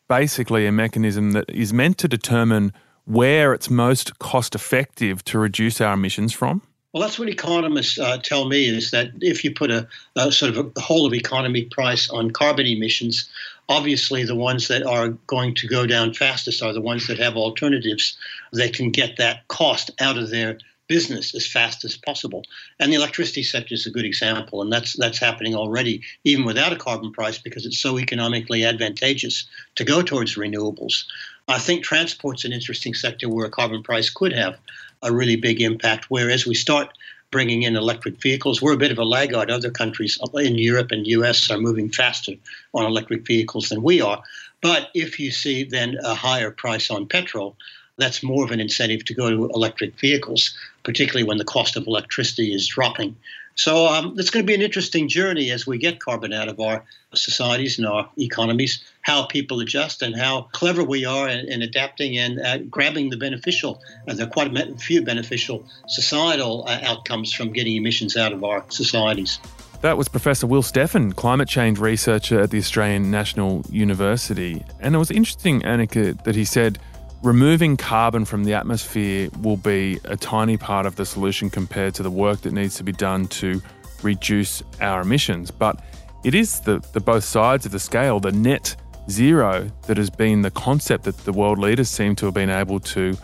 basically 0.09 0.67
a 0.67 0.73
mechanism 0.73 1.33
that 1.33 1.49
is 1.51 1.73
meant 1.73 1.99
to 1.99 2.09
determine 2.09 2.73
where 3.05 3.53
it's 3.53 3.69
most 3.69 4.19
cost 4.19 4.55
effective 4.55 5.25
to 5.25 5.38
reduce 5.38 5.81
our 5.81 5.95
emissions 5.95 6.33
from? 6.33 6.62
Well, 6.94 7.00
that's 7.00 7.18
what 7.18 7.28
economists 7.28 7.98
uh, 7.98 8.18
tell 8.18 8.44
me 8.44 8.68
is 8.68 8.92
that 8.92 9.11
if 9.20 9.42
you 9.42 9.52
put 9.52 9.72
a, 9.72 9.88
a 10.14 10.30
sort 10.30 10.57
of 10.57 10.72
a 10.76 10.80
whole 10.80 11.07
of 11.07 11.12
economy 11.12 11.64
price 11.64 12.09
on 12.09 12.30
carbon 12.30 12.66
emissions, 12.66 13.28
obviously 13.68 14.22
the 14.22 14.37
ones 14.37 14.68
that 14.68 14.85
are 14.85 15.09
going 15.26 15.57
to 15.57 15.66
go 15.66 15.87
down 15.87 16.14
fastest 16.14 16.62
are 16.62 16.72
the 16.72 16.80
ones 16.80 17.09
that 17.09 17.18
have 17.18 17.37
alternatives 17.37 18.16
that 18.52 18.74
can 18.74 18.92
get 18.92 19.16
that 19.16 19.48
cost 19.48 19.90
out 19.98 20.16
of 20.16 20.30
their 20.30 20.59
business 20.87 21.35
as 21.35 21.48
fast 21.48 21.85
as 21.85 21.96
possible. 21.96 22.44
And 22.78 22.92
the 22.92 22.96
electricity 22.96 23.42
sector 23.42 23.74
is 23.74 23.87
a 23.87 23.90
good 23.90 24.04
example, 24.04 24.62
and 24.62 24.72
that's 24.72 24.92
that's 24.92 25.18
happening 25.18 25.57
already, 25.57 26.02
even 26.22 26.44
without 26.44 26.72
a 26.72 26.76
carbon 26.76 27.11
price, 27.11 27.38
because 27.38 27.66
it's 27.66 27.78
so 27.78 27.98
economically 27.98 28.64
advantageous 28.64 29.48
to 29.74 29.83
go 29.83 30.00
towards 30.00 30.37
renewables. 30.37 31.07
I 31.48 31.59
think 31.59 31.83
transport's 31.83 32.44
an 32.44 32.52
interesting 32.52 32.94
sector 32.94 33.28
where 33.28 33.46
a 33.46 33.50
carbon 33.50 33.83
price 33.83 34.11
could 34.11 34.33
have 34.33 34.59
a 35.05 35.12
really 35.12 35.37
big 35.37 35.61
impact. 35.61 36.07
Whereas 36.09 36.47
we 36.47 36.55
start 36.55 36.88
bringing 37.31 37.62
in 37.62 37.77
electric 37.77 38.21
vehicles, 38.21 38.61
we're 38.61 38.73
a 38.73 38.79
bit 38.85 38.90
of 38.90 38.99
a 38.99 39.05
laggard. 39.05 39.51
Other 39.51 39.71
countries 39.71 40.19
in 40.35 40.59
Europe 40.59 40.90
and 40.90 41.07
US 41.07 41.51
are 41.51 41.59
moving 41.59 41.88
faster 41.88 42.33
on 42.73 42.85
electric 42.85 43.27
vehicles 43.27 43.69
than 43.69 43.83
we 43.83 44.01
are. 44.01 44.23
But 44.61 44.90
if 44.95 45.21
you 45.21 45.31
see 45.31 45.64
then 45.64 45.99
a 46.03 46.14
higher 46.14 46.51
price 46.51 46.90
on 46.90 47.07
petrol, 47.07 47.57
that's 47.97 48.23
more 48.23 48.45
of 48.45 48.51
an 48.51 48.61
incentive 48.61 49.05
to 49.05 49.14
go 49.14 49.31
to 49.31 49.51
electric 49.51 50.01
vehicles, 50.01 50.57
particularly 50.83 51.25
when 51.25 51.38
the 51.38 51.45
cost 51.45 51.77
of 51.77 51.87
electricity 51.87 52.53
is 52.53 52.67
dropping. 52.67 53.14
So 53.57 53.87
um, 53.87 54.14
it's 54.19 54.31
going 54.31 54.45
to 54.45 54.47
be 54.47 54.55
an 54.55 54.62
interesting 54.62 55.09
journey 55.09 55.51
as 55.51 55.67
we 55.67 55.79
get 55.79 56.01
carbon 56.01 56.33
out 56.33 56.49
of 56.49 56.59
our 56.59 56.85
societies 57.14 57.79
and 57.79 57.87
our 57.87 58.11
economies, 58.19 58.83
how 59.03 59.27
people 59.27 59.61
adjust 59.61 60.03
and 60.03 60.17
how 60.17 60.49
clever 60.53 60.83
we 60.83 61.05
are 61.05 61.29
in, 61.29 61.49
in 61.49 61.62
adapting 61.62 62.19
and 62.19 62.40
uh, 62.40 62.59
grabbing 62.59 63.11
the 63.11 63.17
beneficial. 63.17 63.81
Uh, 64.09 64.14
there 64.14 64.27
are 64.27 64.31
quite 64.31 64.57
a 64.57 64.77
few 64.77 65.05
beneficial 65.05 65.64
societal 65.87 66.64
uh, 66.67 66.81
outcomes 66.83 67.33
from 67.33 67.53
getting 67.53 67.77
emissions 67.77 68.17
out 68.17 68.33
of 68.33 68.43
our 68.43 68.64
societies. 68.71 69.38
That 69.83 69.99
was 69.99 70.09
Professor 70.09 70.47
Will 70.47 70.62
Steffen, 70.62 71.14
climate 71.14 71.49
change 71.49 71.79
researcher 71.79 72.40
at 72.40 72.51
the 72.51 72.59
Australian 72.59 73.11
National 73.11 73.62
University. 73.69 74.64
And 74.81 74.95
it 74.95 74.99
was 74.99 75.11
an 75.11 75.17
interesting, 75.17 75.61
Annika, 75.61 76.21
that 76.25 76.35
he 76.35 76.47
said 76.47 76.79
removing 77.25 77.75
carbon 77.79 78.27
from 78.27 78.45
the 78.45 78.53
atmosphere 78.53 79.31
will 79.41 79.57
be 79.57 79.99
a 80.05 80.17
tiny 80.17 80.59
part 80.59 80.85
of 80.85 80.97
the 80.97 81.07
solution 81.07 81.49
compared 81.49 81.95
to 81.95 82.03
the 82.03 82.11
work 82.11 82.43
that 82.43 82.53
needs 82.53 82.75
to 82.77 82.85
be 82.85 82.93
done 82.93 83.27
to 83.27 83.63
reduce 84.03 84.63
our 84.83 85.01
emissions. 85.01 85.51
But 85.51 85.83
it 86.23 86.35
is 86.35 86.61
the, 86.61 86.85
the 86.93 87.01
both 87.01 87.25
sides 87.25 87.65
of 87.65 87.73
the 87.73 87.79
scale, 87.79 88.21
the 88.21 88.31
net 88.31 88.77
zero, 89.09 89.71
that 89.87 89.97
has 89.97 90.11
been 90.11 90.43
the 90.43 90.51
concept 90.51 91.05
that 91.05 91.17
the 91.19 91.33
world 91.33 91.59
leaders 91.59 91.89
seem 91.89 92.15
to 92.17 92.27
have 92.27 92.35
been 92.35 92.51
able 92.51 92.79
to 92.81 93.17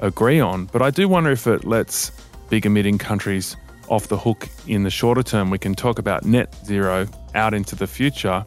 agree 0.00 0.40
on. 0.40 0.64
But 0.66 0.80
I 0.80 0.90
do 0.90 1.06
wonder 1.06 1.30
if 1.30 1.46
it 1.46 1.66
lets 1.66 2.12
big 2.48 2.64
emitting 2.64 2.96
countries 2.96 3.56
off 3.88 4.08
the 4.08 4.16
hook 4.16 4.48
in 4.66 4.84
the 4.84 4.90
shorter 4.90 5.22
term. 5.22 5.50
We 5.50 5.58
can 5.58 5.74
talk 5.74 5.98
about 5.98 6.24
net 6.24 6.54
zero 6.64 7.06
out 7.34 7.52
into 7.52 7.76
the 7.76 7.86
future, 7.86 8.42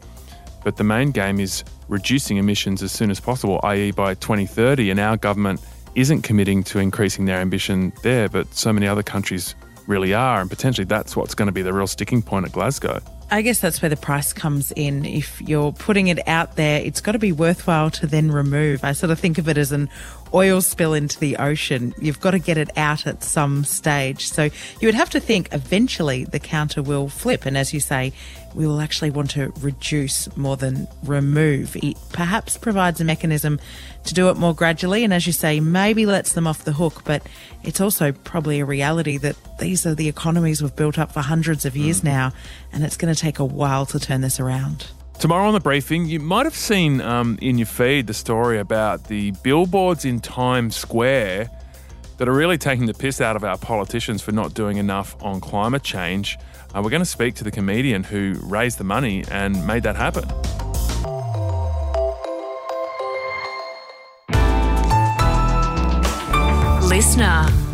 but 0.64 0.76
the 0.76 0.84
main 0.84 1.10
game 1.10 1.40
is 1.40 1.64
reducing 1.88 2.36
emissions 2.36 2.82
as 2.82 2.92
soon 2.92 3.10
as 3.10 3.20
possible, 3.20 3.60
i.e., 3.64 3.90
by 3.90 4.14
2030. 4.14 4.90
And 4.90 5.00
our 5.00 5.16
government 5.16 5.60
isn't 5.94 6.22
committing 6.22 6.62
to 6.64 6.78
increasing 6.78 7.24
their 7.24 7.38
ambition 7.38 7.92
there, 8.02 8.28
but 8.28 8.52
so 8.54 8.72
many 8.72 8.86
other 8.86 9.02
countries 9.02 9.54
really 9.86 10.14
are. 10.14 10.40
And 10.40 10.50
potentially 10.50 10.84
that's 10.84 11.16
what's 11.16 11.34
going 11.34 11.46
to 11.46 11.52
be 11.52 11.62
the 11.62 11.72
real 11.72 11.86
sticking 11.86 12.22
point 12.22 12.46
at 12.46 12.52
Glasgow. 12.52 13.00
I 13.30 13.42
guess 13.42 13.60
that's 13.60 13.82
where 13.82 13.90
the 13.90 13.96
price 13.96 14.32
comes 14.32 14.72
in. 14.72 15.04
If 15.04 15.42
you're 15.42 15.72
putting 15.72 16.08
it 16.08 16.26
out 16.26 16.56
there, 16.56 16.80
it's 16.80 17.02
got 17.02 17.12
to 17.12 17.18
be 17.18 17.30
worthwhile 17.30 17.90
to 17.90 18.06
then 18.06 18.30
remove. 18.30 18.84
I 18.84 18.92
sort 18.92 19.10
of 19.10 19.18
think 19.20 19.36
of 19.36 19.48
it 19.50 19.58
as 19.58 19.70
an 19.70 19.90
oil 20.34 20.60
spill 20.60 20.94
into 20.94 21.18
the 21.18 21.36
ocean. 21.36 21.94
You've 21.98 22.20
got 22.20 22.32
to 22.32 22.38
get 22.38 22.58
it 22.58 22.70
out 22.76 23.06
at 23.06 23.22
some 23.22 23.64
stage. 23.64 24.28
So 24.28 24.44
you 24.44 24.88
would 24.88 24.94
have 24.94 25.10
to 25.10 25.20
think 25.20 25.48
eventually 25.52 26.24
the 26.24 26.38
counter 26.38 26.82
will 26.82 27.08
flip. 27.08 27.46
And 27.46 27.56
as 27.56 27.72
you 27.72 27.80
say, 27.80 28.12
we 28.54 28.66
will 28.66 28.80
actually 28.80 29.10
want 29.10 29.30
to 29.30 29.52
reduce 29.60 30.34
more 30.36 30.56
than 30.56 30.88
remove. 31.04 31.76
It 31.76 31.96
perhaps 32.12 32.56
provides 32.56 33.00
a 33.00 33.04
mechanism 33.04 33.60
to 34.04 34.14
do 34.14 34.30
it 34.30 34.36
more 34.36 34.54
gradually. 34.54 35.04
And 35.04 35.12
as 35.12 35.26
you 35.26 35.32
say, 35.32 35.60
maybe 35.60 36.06
lets 36.06 36.32
them 36.32 36.46
off 36.46 36.64
the 36.64 36.72
hook. 36.72 37.02
But 37.04 37.22
it's 37.62 37.80
also 37.80 38.12
probably 38.12 38.60
a 38.60 38.64
reality 38.64 39.18
that 39.18 39.36
these 39.58 39.86
are 39.86 39.94
the 39.94 40.08
economies 40.08 40.62
we've 40.62 40.74
built 40.74 40.98
up 40.98 41.12
for 41.12 41.20
hundreds 41.20 41.64
of 41.64 41.76
years 41.76 42.00
mm. 42.00 42.04
now. 42.04 42.32
And 42.72 42.84
it's 42.84 42.96
going 42.96 43.14
to 43.14 43.20
take 43.20 43.38
a 43.38 43.44
while 43.44 43.86
to 43.86 43.98
turn 43.98 44.22
this 44.22 44.40
around. 44.40 44.86
Tomorrow 45.18 45.48
on 45.48 45.52
the 45.52 45.58
briefing, 45.58 46.06
you 46.06 46.20
might 46.20 46.46
have 46.46 46.54
seen 46.54 47.00
um, 47.00 47.38
in 47.42 47.58
your 47.58 47.66
feed 47.66 48.06
the 48.06 48.14
story 48.14 48.60
about 48.60 49.08
the 49.08 49.32
billboards 49.42 50.04
in 50.04 50.20
Times 50.20 50.76
Square 50.76 51.50
that 52.18 52.28
are 52.28 52.32
really 52.32 52.56
taking 52.56 52.86
the 52.86 52.94
piss 52.94 53.20
out 53.20 53.34
of 53.34 53.42
our 53.42 53.58
politicians 53.58 54.22
for 54.22 54.30
not 54.30 54.54
doing 54.54 54.76
enough 54.76 55.20
on 55.20 55.40
climate 55.40 55.82
change. 55.82 56.38
Uh, 56.72 56.80
we're 56.82 56.90
going 56.90 57.02
to 57.02 57.06
speak 57.06 57.34
to 57.34 57.42
the 57.42 57.50
comedian 57.50 58.04
who 58.04 58.34
raised 58.44 58.78
the 58.78 58.84
money 58.84 59.24
and 59.28 59.66
made 59.66 59.82
that 59.82 59.96
happen. 59.96 60.28
Listener. 66.88 67.67